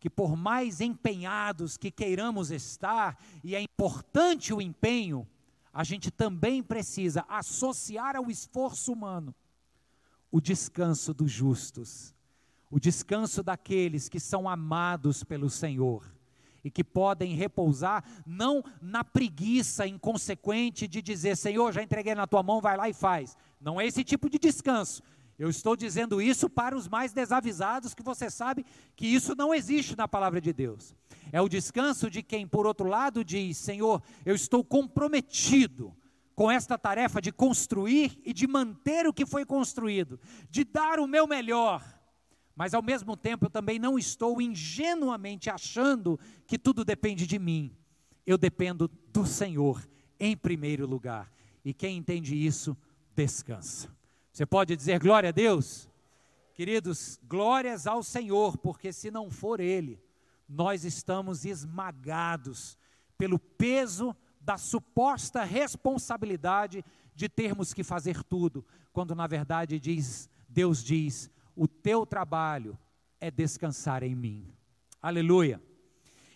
que 0.00 0.08
por 0.08 0.34
mais 0.34 0.80
empenhados 0.80 1.76
que 1.76 1.90
queiramos 1.90 2.50
estar, 2.50 3.22
e 3.44 3.54
é 3.54 3.60
importante 3.60 4.52
o 4.52 4.60
empenho, 4.60 5.28
a 5.72 5.84
gente 5.84 6.10
também 6.10 6.62
precisa 6.62 7.24
associar 7.28 8.16
ao 8.16 8.30
esforço 8.30 8.92
humano 8.92 9.34
o 10.32 10.40
descanso 10.40 11.12
dos 11.12 11.30
justos, 11.30 12.14
o 12.70 12.80
descanso 12.80 13.42
daqueles 13.42 14.08
que 14.08 14.18
são 14.18 14.48
amados 14.48 15.22
pelo 15.22 15.50
Senhor 15.50 16.10
e 16.64 16.70
que 16.70 16.84
podem 16.84 17.34
repousar 17.34 18.04
não 18.26 18.64
na 18.80 19.04
preguiça 19.04 19.86
inconsequente 19.86 20.88
de 20.88 21.02
dizer, 21.02 21.36
Senhor, 21.36 21.72
já 21.72 21.82
entreguei 21.82 22.14
na 22.14 22.26
tua 22.26 22.42
mão, 22.42 22.60
vai 22.60 22.76
lá 22.76 22.88
e 22.88 22.94
faz. 22.94 23.36
Não 23.60 23.80
é 23.80 23.86
esse 23.86 24.02
tipo 24.02 24.30
de 24.30 24.38
descanso. 24.38 25.02
Eu 25.40 25.48
estou 25.48 25.74
dizendo 25.74 26.20
isso 26.20 26.50
para 26.50 26.76
os 26.76 26.86
mais 26.86 27.14
desavisados, 27.14 27.94
que 27.94 28.02
você 28.02 28.28
sabe 28.28 28.62
que 28.94 29.06
isso 29.06 29.34
não 29.34 29.54
existe 29.54 29.96
na 29.96 30.06
palavra 30.06 30.38
de 30.38 30.52
Deus. 30.52 30.94
É 31.32 31.40
o 31.40 31.48
descanso 31.48 32.10
de 32.10 32.22
quem, 32.22 32.46
por 32.46 32.66
outro 32.66 32.86
lado, 32.86 33.24
diz: 33.24 33.56
Senhor, 33.56 34.02
eu 34.26 34.34
estou 34.34 34.62
comprometido 34.62 35.96
com 36.34 36.50
esta 36.50 36.76
tarefa 36.76 37.22
de 37.22 37.32
construir 37.32 38.20
e 38.22 38.34
de 38.34 38.46
manter 38.46 39.06
o 39.06 39.14
que 39.14 39.24
foi 39.24 39.46
construído, 39.46 40.20
de 40.50 40.62
dar 40.62 41.00
o 41.00 41.06
meu 41.06 41.26
melhor. 41.26 41.82
Mas 42.54 42.74
ao 42.74 42.82
mesmo 42.82 43.16
tempo 43.16 43.46
eu 43.46 43.50
também 43.50 43.78
não 43.78 43.98
estou 43.98 44.42
ingenuamente 44.42 45.48
achando 45.48 46.20
que 46.46 46.58
tudo 46.58 46.84
depende 46.84 47.26
de 47.26 47.38
mim. 47.38 47.74
Eu 48.26 48.36
dependo 48.36 48.90
do 49.10 49.24
Senhor 49.24 49.88
em 50.18 50.36
primeiro 50.36 50.86
lugar. 50.86 51.32
E 51.64 51.72
quem 51.72 51.96
entende 51.96 52.36
isso, 52.36 52.76
descansa. 53.16 53.99
Você 54.40 54.46
pode 54.46 54.74
dizer 54.74 54.98
glória 54.98 55.28
a 55.28 55.32
Deus? 55.32 55.86
Queridos, 56.54 57.20
glórias 57.28 57.86
ao 57.86 58.02
Senhor, 58.02 58.56
porque 58.56 58.90
se 58.90 59.10
não 59.10 59.30
for 59.30 59.60
Ele, 59.60 60.02
nós 60.48 60.82
estamos 60.82 61.44
esmagados 61.44 62.78
pelo 63.18 63.38
peso 63.38 64.16
da 64.40 64.56
suposta 64.56 65.44
responsabilidade 65.44 66.82
de 67.14 67.28
termos 67.28 67.74
que 67.74 67.84
fazer 67.84 68.24
tudo, 68.24 68.64
quando 68.94 69.14
na 69.14 69.26
verdade 69.26 69.78
diz, 69.78 70.26
Deus 70.48 70.82
diz: 70.82 71.30
o 71.54 71.68
teu 71.68 72.06
trabalho 72.06 72.78
é 73.20 73.30
descansar 73.30 74.02
em 74.02 74.14
mim. 74.14 74.50
Aleluia. 75.02 75.62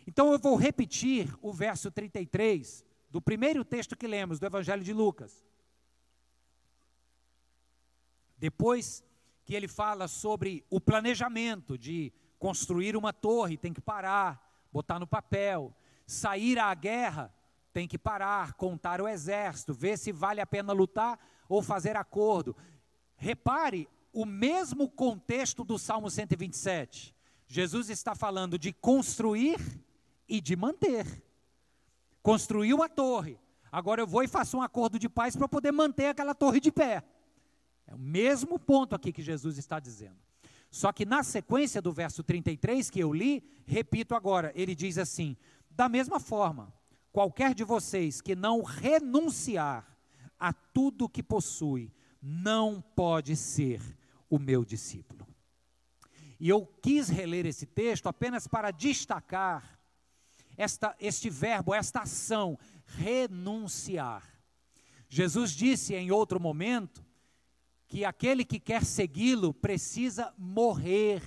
Então 0.06 0.30
eu 0.30 0.38
vou 0.38 0.56
repetir 0.56 1.34
o 1.40 1.50
verso 1.54 1.90
33 1.90 2.84
do 3.08 3.22
primeiro 3.22 3.64
texto 3.64 3.96
que 3.96 4.06
lemos 4.06 4.38
do 4.38 4.44
Evangelho 4.44 4.84
de 4.84 4.92
Lucas. 4.92 5.42
Depois 8.44 9.02
que 9.42 9.54
ele 9.54 9.66
fala 9.66 10.06
sobre 10.06 10.66
o 10.68 10.78
planejamento 10.78 11.78
de 11.78 12.12
construir 12.38 12.94
uma 12.94 13.10
torre, 13.10 13.56
tem 13.56 13.72
que 13.72 13.80
parar, 13.80 14.66
botar 14.70 14.98
no 14.98 15.06
papel, 15.06 15.74
sair 16.06 16.58
à 16.58 16.74
guerra, 16.74 17.34
tem 17.72 17.88
que 17.88 17.96
parar, 17.96 18.52
contar 18.52 19.00
o 19.00 19.08
exército, 19.08 19.72
ver 19.72 19.96
se 19.96 20.12
vale 20.12 20.42
a 20.42 20.46
pena 20.46 20.74
lutar 20.74 21.18
ou 21.48 21.62
fazer 21.62 21.96
acordo. 21.96 22.54
Repare 23.16 23.88
o 24.12 24.26
mesmo 24.26 24.90
contexto 24.90 25.64
do 25.64 25.78
Salmo 25.78 26.10
127. 26.10 27.16
Jesus 27.46 27.88
está 27.88 28.14
falando 28.14 28.58
de 28.58 28.74
construir 28.74 29.58
e 30.28 30.38
de 30.38 30.54
manter. 30.54 31.24
Construiu 32.22 32.82
a 32.82 32.90
torre. 32.90 33.40
Agora 33.72 34.02
eu 34.02 34.06
vou 34.06 34.22
e 34.22 34.28
faço 34.28 34.58
um 34.58 34.62
acordo 34.62 34.98
de 34.98 35.08
paz 35.08 35.34
para 35.34 35.48
poder 35.48 35.72
manter 35.72 36.08
aquela 36.08 36.34
torre 36.34 36.60
de 36.60 36.70
pé. 36.70 37.02
É 37.86 37.94
o 37.94 37.98
mesmo 37.98 38.58
ponto 38.58 38.94
aqui 38.94 39.12
que 39.12 39.22
Jesus 39.22 39.58
está 39.58 39.78
dizendo. 39.78 40.16
Só 40.70 40.92
que 40.92 41.04
na 41.04 41.22
sequência 41.22 41.80
do 41.80 41.92
verso 41.92 42.22
33 42.22 42.90
que 42.90 42.98
eu 42.98 43.12
li, 43.12 43.42
repito 43.64 44.14
agora, 44.14 44.52
ele 44.54 44.74
diz 44.74 44.98
assim: 44.98 45.36
da 45.70 45.88
mesma 45.88 46.18
forma, 46.18 46.72
qualquer 47.12 47.54
de 47.54 47.62
vocês 47.62 48.20
que 48.20 48.34
não 48.34 48.62
renunciar 48.62 49.96
a 50.38 50.52
tudo 50.52 51.08
que 51.08 51.22
possui, 51.22 51.92
não 52.20 52.80
pode 52.80 53.36
ser 53.36 53.80
o 54.28 54.38
meu 54.38 54.64
discípulo. 54.64 55.26
E 56.40 56.48
eu 56.48 56.66
quis 56.82 57.08
reler 57.08 57.46
esse 57.46 57.66
texto 57.66 58.08
apenas 58.08 58.46
para 58.46 58.70
destacar 58.70 59.78
esta, 60.56 60.94
este 60.98 61.30
verbo, 61.30 61.74
esta 61.74 62.00
ação, 62.00 62.58
renunciar. 62.84 64.22
Jesus 65.08 65.52
disse 65.52 65.94
em 65.94 66.10
outro 66.10 66.40
momento 66.40 67.03
que 67.94 68.04
aquele 68.04 68.44
que 68.44 68.58
quer 68.58 68.84
segui-lo 68.84 69.54
precisa 69.54 70.34
morrer, 70.36 71.22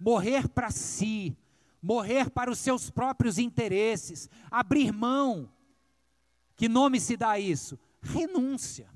morrer 0.00 0.48
para 0.48 0.68
si, 0.68 1.38
morrer 1.80 2.30
para 2.30 2.50
os 2.50 2.58
seus 2.58 2.90
próprios 2.90 3.38
interesses, 3.38 4.28
abrir 4.50 4.92
mão. 4.92 5.48
Que 6.56 6.68
nome 6.68 6.98
se 6.98 7.16
dá 7.16 7.38
isso? 7.38 7.78
Renúncia. 8.02 8.88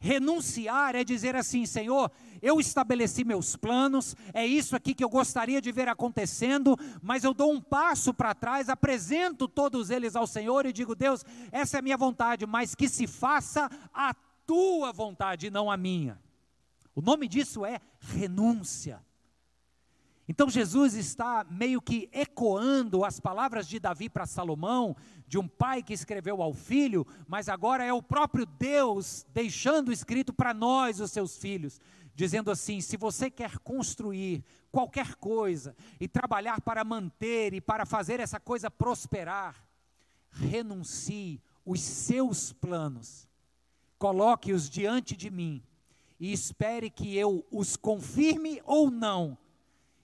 Renunciar 0.00 0.96
é 0.96 1.04
dizer 1.04 1.36
assim, 1.36 1.64
Senhor, 1.64 2.10
eu 2.42 2.58
estabeleci 2.58 3.22
meus 3.22 3.54
planos, 3.54 4.16
é 4.34 4.44
isso 4.44 4.74
aqui 4.74 4.92
que 4.92 5.04
eu 5.04 5.08
gostaria 5.08 5.60
de 5.60 5.70
ver 5.70 5.86
acontecendo, 5.86 6.76
mas 7.00 7.22
eu 7.22 7.32
dou 7.32 7.52
um 7.52 7.60
passo 7.60 8.12
para 8.12 8.34
trás, 8.34 8.68
apresento 8.68 9.46
todos 9.46 9.88
eles 9.88 10.16
ao 10.16 10.26
Senhor 10.26 10.66
e 10.66 10.72
digo, 10.72 10.96
Deus, 10.96 11.24
essa 11.52 11.76
é 11.76 11.78
a 11.78 11.82
minha 11.82 11.96
vontade, 11.96 12.44
mas 12.44 12.74
que 12.74 12.88
se 12.88 13.06
faça 13.06 13.70
a 13.94 14.12
tua 14.44 14.92
vontade 14.92 15.46
e 15.46 15.50
não 15.50 15.70
a 15.70 15.76
minha. 15.76 16.18
O 16.94 17.00
nome 17.00 17.28
disso 17.28 17.64
é 17.64 17.80
renúncia. 17.98 19.04
Então 20.30 20.48
Jesus 20.48 20.94
está 20.94 21.44
meio 21.50 21.82
que 21.82 22.08
ecoando 22.12 23.04
as 23.04 23.18
palavras 23.18 23.66
de 23.66 23.80
Davi 23.80 24.08
para 24.08 24.26
Salomão, 24.26 24.96
de 25.26 25.36
um 25.36 25.48
pai 25.48 25.82
que 25.82 25.92
escreveu 25.92 26.40
ao 26.40 26.54
filho, 26.54 27.04
mas 27.26 27.48
agora 27.48 27.84
é 27.84 27.92
o 27.92 28.00
próprio 28.00 28.46
Deus 28.46 29.26
deixando 29.32 29.90
escrito 29.90 30.32
para 30.32 30.54
nós, 30.54 31.00
os 31.00 31.10
seus 31.10 31.36
filhos, 31.36 31.80
dizendo 32.14 32.48
assim: 32.48 32.80
se 32.80 32.96
você 32.96 33.28
quer 33.28 33.58
construir 33.58 34.44
qualquer 34.70 35.16
coisa 35.16 35.74
e 35.98 36.06
trabalhar 36.06 36.60
para 36.60 36.84
manter 36.84 37.52
e 37.52 37.60
para 37.60 37.84
fazer 37.84 38.20
essa 38.20 38.38
coisa 38.38 38.70
prosperar, 38.70 39.66
renuncie 40.30 41.42
os 41.64 41.80
seus 41.80 42.52
planos, 42.52 43.28
coloque-os 43.98 44.70
diante 44.70 45.16
de 45.16 45.28
mim 45.28 45.60
e 46.20 46.32
espere 46.32 46.90
que 46.90 47.16
eu 47.16 47.46
os 47.50 47.76
confirme 47.76 48.60
ou 48.66 48.90
não 48.90 49.38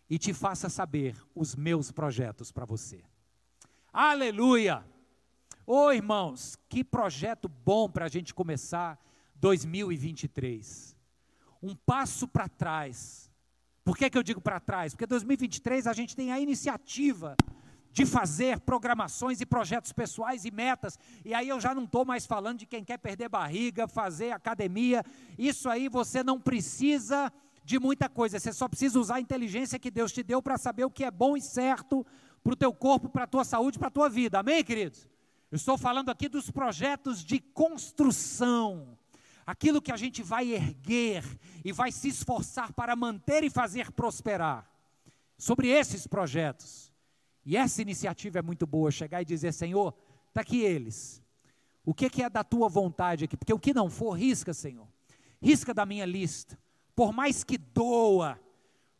e 0.09 0.19
te 0.19 0.33
faça 0.33 0.71
saber 0.71 1.15
os 1.35 1.55
meus 1.55 1.93
projetos 1.93 2.51
para 2.51 2.65
você. 2.65 3.05
Aleluia! 3.93 4.83
Ô 5.67 5.87
oh, 5.87 5.93
irmãos, 5.93 6.57
que 6.69 6.83
projeto 6.83 7.49
bom 7.49 7.91
para 7.91 8.07
a 8.07 8.09
gente 8.09 8.33
começar 8.33 8.99
2023. 9.35 10.97
um 11.63 11.75
passo 11.75 12.29
para 12.29 12.49
trás. 12.49 13.31
Por 13.85 13.97
que, 13.97 14.09
que 14.09 14.17
eu 14.17 14.23
digo 14.23 14.41
para 14.41 14.61
trás? 14.61 14.95
Porque 14.95 15.07
2023 15.07 15.87
a 15.87 15.93
gente 15.93 16.15
tem 16.15 16.33
a 16.33 16.41
iniciativa 16.41 17.37
de 17.97 18.05
fazer 18.05 18.61
programações 18.61 19.41
e 19.41 19.47
projetos 19.47 19.91
pessoais 19.91 20.45
e 20.45 20.51
metas. 20.51 20.99
E 21.25 21.33
aí 21.33 21.49
eu 21.49 21.59
já 21.59 21.75
não 21.75 21.85
estou 21.85 22.05
mais 22.05 22.27
falando 22.27 22.59
de 22.59 22.67
quem 22.67 22.85
quer 22.85 22.99
perder 22.99 23.31
barriga, 23.31 23.89
fazer 23.89 24.33
academia. 24.33 25.03
Isso 25.39 25.67
aí 25.67 25.89
você 25.89 26.23
não 26.23 26.39
precisa 26.39 27.33
de 27.65 27.79
muita 27.79 28.07
coisa, 28.07 28.39
você 28.39 28.53
só 28.53 28.69
precisa 28.69 29.01
usar 29.01 29.15
a 29.15 29.21
inteligência 29.21 29.79
que 29.79 29.91
Deus 29.91 30.13
te 30.13 30.23
deu 30.23 30.43
para 30.43 30.59
saber 30.59 30.85
o 30.85 30.91
que 30.91 31.05
é 31.05 31.11
bom 31.11 31.39
e 31.39 31.41
certo 31.41 32.05
para 32.45 32.53
o 32.53 32.57
teu 32.57 32.71
corpo, 32.71 33.09
para 33.09 33.25
a 33.25 33.27
tua 33.27 33.45
saúde, 33.45 33.79
para 33.79 33.89
a 33.89 33.91
tua 33.91 34.11
vida. 34.11 34.41
Amém, 34.41 34.63
queridos? 34.63 35.09
Eu 35.51 35.57
estou 35.57 35.79
falando 35.79 36.11
aqui 36.11 36.29
dos 36.29 36.51
projetos 36.51 37.25
de 37.25 37.41
construção. 37.41 38.99
Aquilo 39.47 39.81
que 39.81 39.91
a 39.91 39.97
gente 39.97 40.23
vai 40.23 40.53
erguer 40.53 41.25
e 41.65 41.73
vai 41.73 41.91
se 41.91 42.09
esforçar 42.09 42.75
para 42.75 42.95
manter 42.95 43.43
e 43.43 43.49
fazer 43.49 43.91
prosperar. 43.91 44.71
Sobre 45.39 45.69
esses 45.69 46.07
projetos. 46.07 46.86
E 47.47 47.57
essa 47.57 47.81
iniciativa 47.81 48.41
é 48.41 48.43
muito 48.43 48.67
boa, 48.67 48.91
chegar 48.91 49.23
e 49.23 49.25
dizer, 49.25 49.53
Senhor, 49.53 49.95
está 50.29 50.41
aqui 50.41 50.63
eles. 50.63 51.23
O 51.85 51.95
que, 51.95 52.11
que 52.11 52.25
é 52.25 52.29
da 52.29 52.43
tua 52.43 52.69
vontade 52.69 53.25
aqui? 53.25 53.37
Porque 53.37 53.53
o 53.53 53.59
que 53.59 53.73
não 53.73 53.89
for, 53.89 54.19
risca, 54.19 54.53
Senhor. 54.53 54.89
Risca 55.41 55.73
da 55.73 55.87
minha 55.87 56.05
lista. 56.05 56.59
Por 56.97 57.13
mais 57.13 57.45
que 57.45 57.57
doa, 57.57 58.37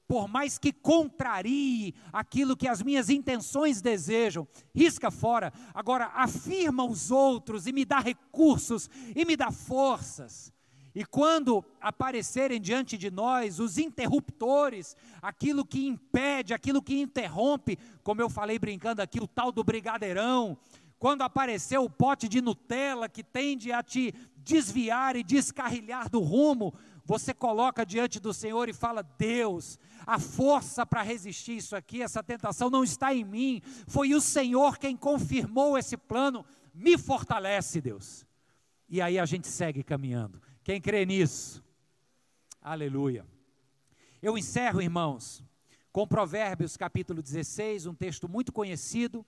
por 0.07 0.29
mais 0.29 0.59
que 0.59 0.73
contrarie 0.73 1.93
aquilo 2.13 2.57
que 2.57 2.69
as 2.69 2.81
minhas 2.81 3.11
intenções 3.11 3.81
desejam, 3.81 4.47
risca 4.73 5.11
fora. 5.11 5.53
Agora, 5.75 6.07
afirma 6.15 6.85
os 6.85 7.11
outros 7.11 7.67
e 7.67 7.73
me 7.73 7.85
dá 7.85 7.99
recursos 7.99 8.89
e 9.17 9.25
me 9.25 9.37
dá 9.37 9.51
forças. 9.51 10.53
E 10.97 11.05
quando 11.05 11.63
aparecerem 11.79 12.59
diante 12.59 12.97
de 12.97 13.11
nós 13.11 13.61
os 13.61 13.77
interruptores, 13.77 14.97
aquilo 15.21 15.63
que 15.63 15.87
impede, 15.87 16.55
aquilo 16.55 16.81
que 16.81 16.99
interrompe, 16.99 17.79
como 18.03 18.23
eu 18.23 18.31
falei 18.31 18.59
brincando 18.59 19.03
aqui, 19.03 19.21
o 19.21 19.29
tal 19.29 19.53
do 19.53 19.63
brigadeirão, 19.63 20.57
quando 20.99 21.21
aparecer 21.21 21.77
o 21.77 21.91
pote 21.91 22.27
de 22.27 22.41
Nutella 22.41 23.11
que 23.11 23.23
tende 23.23 23.71
a 23.73 23.83
te 23.83 24.15
desviar 24.39 25.17
e 25.17 25.23
descarrilhar 25.23 26.09
do 26.09 26.21
rumo, 26.21 26.73
você 27.05 27.35
coloca 27.35 27.85
diante 27.85 28.19
do 28.19 28.33
Senhor 28.33 28.67
e 28.67 28.73
fala: 28.73 29.03
Deus, 29.03 29.79
a 30.07 30.19
força 30.19 30.87
para 30.87 31.03
resistir 31.03 31.59
isso 31.59 31.77
aqui, 31.77 32.01
essa 32.01 32.23
tentação 32.23 32.71
não 32.71 32.83
está 32.83 33.15
em 33.15 33.23
mim, 33.23 33.61
foi 33.87 34.15
o 34.15 34.21
Senhor 34.23 34.79
quem 34.79 34.97
confirmou 34.97 35.77
esse 35.77 35.99
plano, 35.99 36.43
me 36.73 36.97
fortalece, 36.97 37.83
Deus. 37.83 38.25
E 38.89 39.03
aí 39.03 39.19
a 39.19 39.27
gente 39.27 39.47
segue 39.47 39.83
caminhando. 39.83 40.46
Quem 40.67 40.81
crê 40.81 41.07
nisso? 41.07 41.63
Aleluia. 42.61 43.25
Eu 44.21 44.37
encerro, 44.37 44.83
irmãos, 44.83 45.41
com 45.93 46.05
Provérbios 46.09 46.77
capítulo 46.77 47.23
16, 47.23 47.87
um 47.87 47.95
texto 47.95 48.29
muito 48.29 48.53
conhecido, 48.53 49.25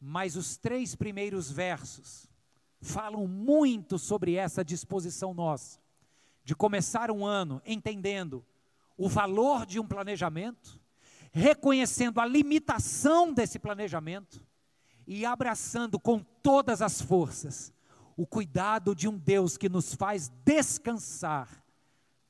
mas 0.00 0.34
os 0.34 0.56
três 0.56 0.96
primeiros 0.96 1.48
versos 1.48 2.28
falam 2.80 3.28
muito 3.28 3.96
sobre 3.96 4.34
essa 4.34 4.64
disposição 4.64 5.32
nossa, 5.32 5.78
de 6.42 6.52
começar 6.52 7.12
um 7.12 7.24
ano 7.24 7.62
entendendo 7.64 8.44
o 8.98 9.08
valor 9.08 9.66
de 9.66 9.78
um 9.78 9.86
planejamento, 9.86 10.80
reconhecendo 11.30 12.20
a 12.20 12.26
limitação 12.26 13.32
desse 13.32 13.60
planejamento 13.60 14.44
e 15.06 15.24
abraçando 15.24 15.96
com 16.00 16.18
todas 16.18 16.82
as 16.82 17.00
forças 17.00 17.72
o 18.16 18.26
cuidado 18.26 18.94
de 18.94 19.06
um 19.06 19.18
Deus 19.18 19.56
que 19.56 19.68
nos 19.68 19.94
faz 19.94 20.32
descansar 20.44 21.62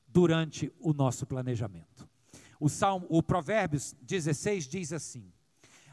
durante 0.07 0.71
o 0.79 0.93
nosso 0.93 1.25
planejamento. 1.25 2.07
O 2.59 2.67
Salmo, 2.67 3.05
o 3.09 3.23
Provérbios 3.23 3.95
16 4.01 4.67
diz 4.67 4.91
assim: 4.91 5.31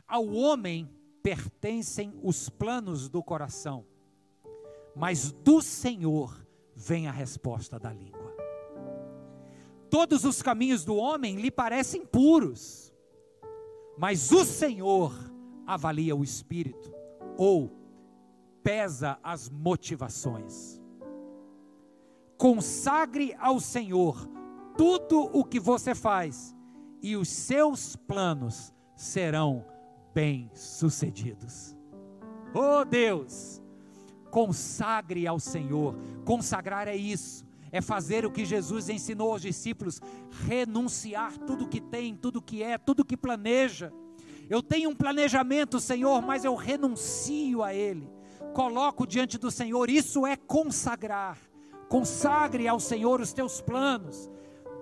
Ao 0.06 0.26
homem 0.26 0.90
pertencem 1.22 2.12
os 2.22 2.48
planos 2.48 3.08
do 3.08 3.22
coração, 3.22 3.86
mas 4.96 5.30
do 5.30 5.60
Senhor 5.62 6.44
vem 6.74 7.06
a 7.06 7.12
resposta 7.12 7.78
da 7.78 7.92
língua. 7.92 8.34
Todos 9.88 10.24
os 10.24 10.42
caminhos 10.42 10.84
do 10.84 10.96
homem 10.96 11.36
lhe 11.36 11.50
parecem 11.50 12.04
puros, 12.04 12.92
mas 13.96 14.32
o 14.32 14.44
Senhor 14.44 15.14
avalia 15.66 16.16
o 16.16 16.24
espírito 16.24 16.92
ou 17.36 17.83
pesa 18.64 19.18
as 19.22 19.50
motivações. 19.50 20.80
Consagre 22.38 23.36
ao 23.38 23.60
Senhor 23.60 24.26
tudo 24.76 25.30
o 25.32 25.44
que 25.44 25.60
você 25.60 25.94
faz, 25.94 26.56
e 27.00 27.14
os 27.14 27.28
seus 27.28 27.94
planos 27.94 28.74
serão 28.96 29.64
bem-sucedidos. 30.14 31.76
Oh 32.54 32.84
Deus, 32.84 33.62
consagre 34.30 35.26
ao 35.26 35.38
Senhor. 35.38 35.96
Consagrar 36.24 36.88
é 36.88 36.96
isso, 36.96 37.44
é 37.70 37.82
fazer 37.82 38.24
o 38.24 38.32
que 38.32 38.44
Jesus 38.44 38.88
ensinou 38.88 39.32
aos 39.32 39.42
discípulos, 39.42 40.00
renunciar 40.46 41.36
tudo 41.38 41.68
que 41.68 41.80
tem, 41.80 42.16
tudo 42.16 42.40
que 42.40 42.62
é, 42.62 42.78
tudo 42.78 43.04
que 43.04 43.16
planeja. 43.16 43.92
Eu 44.48 44.62
tenho 44.62 44.90
um 44.90 44.96
planejamento, 44.96 45.78
Senhor, 45.78 46.22
mas 46.22 46.44
eu 46.44 46.54
renuncio 46.54 47.62
a 47.62 47.74
ele 47.74 48.10
coloco 48.54 49.06
diante 49.06 49.36
do 49.36 49.50
Senhor, 49.50 49.90
isso 49.90 50.24
é 50.26 50.36
consagrar. 50.36 51.36
Consagre 51.88 52.66
ao 52.66 52.80
Senhor 52.80 53.20
os 53.20 53.32
teus 53.32 53.60
planos. 53.60 54.30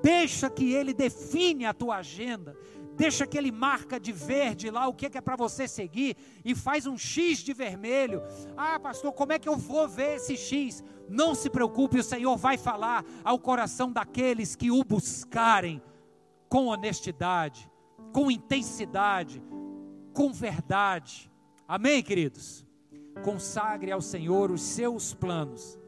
Deixa 0.02 0.50
que 0.50 0.72
Ele 0.72 0.92
define 0.92 1.64
a 1.64 1.72
tua 1.72 1.96
agenda. 1.96 2.56
Deixa 2.94 3.26
que 3.26 3.38
Ele 3.38 3.50
marca 3.50 3.98
de 3.98 4.12
verde 4.12 4.70
lá 4.70 4.86
o 4.86 4.94
que 4.94 5.06
é, 5.06 5.10
é 5.14 5.20
para 5.20 5.34
você 5.34 5.66
seguir 5.66 6.16
e 6.44 6.54
faz 6.54 6.86
um 6.86 6.98
X 6.98 7.38
de 7.38 7.54
vermelho. 7.54 8.22
Ah, 8.56 8.78
pastor, 8.78 9.12
como 9.12 9.32
é 9.32 9.38
que 9.38 9.48
eu 9.48 9.56
vou 9.56 9.88
ver 9.88 10.16
esse 10.16 10.36
X? 10.36 10.84
Não 11.08 11.34
se 11.34 11.48
preocupe, 11.48 11.98
o 11.98 12.04
Senhor 12.04 12.36
vai 12.36 12.58
falar 12.58 13.04
ao 13.24 13.38
coração 13.38 13.90
daqueles 13.90 14.54
que 14.54 14.70
o 14.70 14.84
buscarem 14.84 15.82
com 16.48 16.66
honestidade, 16.66 17.70
com 18.12 18.30
intensidade, 18.30 19.42
com 20.12 20.30
verdade. 20.30 21.32
Amém, 21.66 22.02
queridos? 22.02 22.66
Consagre 23.22 23.92
ao 23.92 24.00
Senhor 24.00 24.50
os 24.50 24.62
seus 24.62 25.14
planos, 25.14 25.78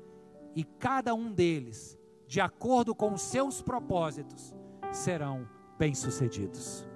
e 0.55 0.65
cada 0.65 1.15
um 1.15 1.33
deles, 1.33 1.99
de 2.27 2.41
acordo 2.41 2.95
com 2.95 3.13
os 3.13 3.23
seus 3.23 3.61
propósitos, 3.61 4.55
serão 4.93 5.49
bem-sucedidos. 5.79 6.87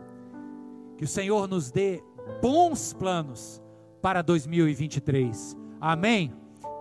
Que 0.97 1.05
o 1.05 1.09
Senhor 1.09 1.49
nos 1.49 1.71
dê 1.71 2.03
bons 2.41 2.93
planos 2.93 3.63
para 4.01 4.23
2023. 4.23 5.57
Amém? 5.81 6.33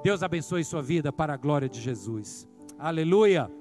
Deus 0.04 0.22
abençoe 0.22 0.64
sua 0.64 0.82
vida 0.82 1.12
para 1.12 1.34
a 1.34 1.38
glória 1.38 1.68
de 1.68 1.82
Jesus. 1.82 2.48
Aleluia. 2.78 3.52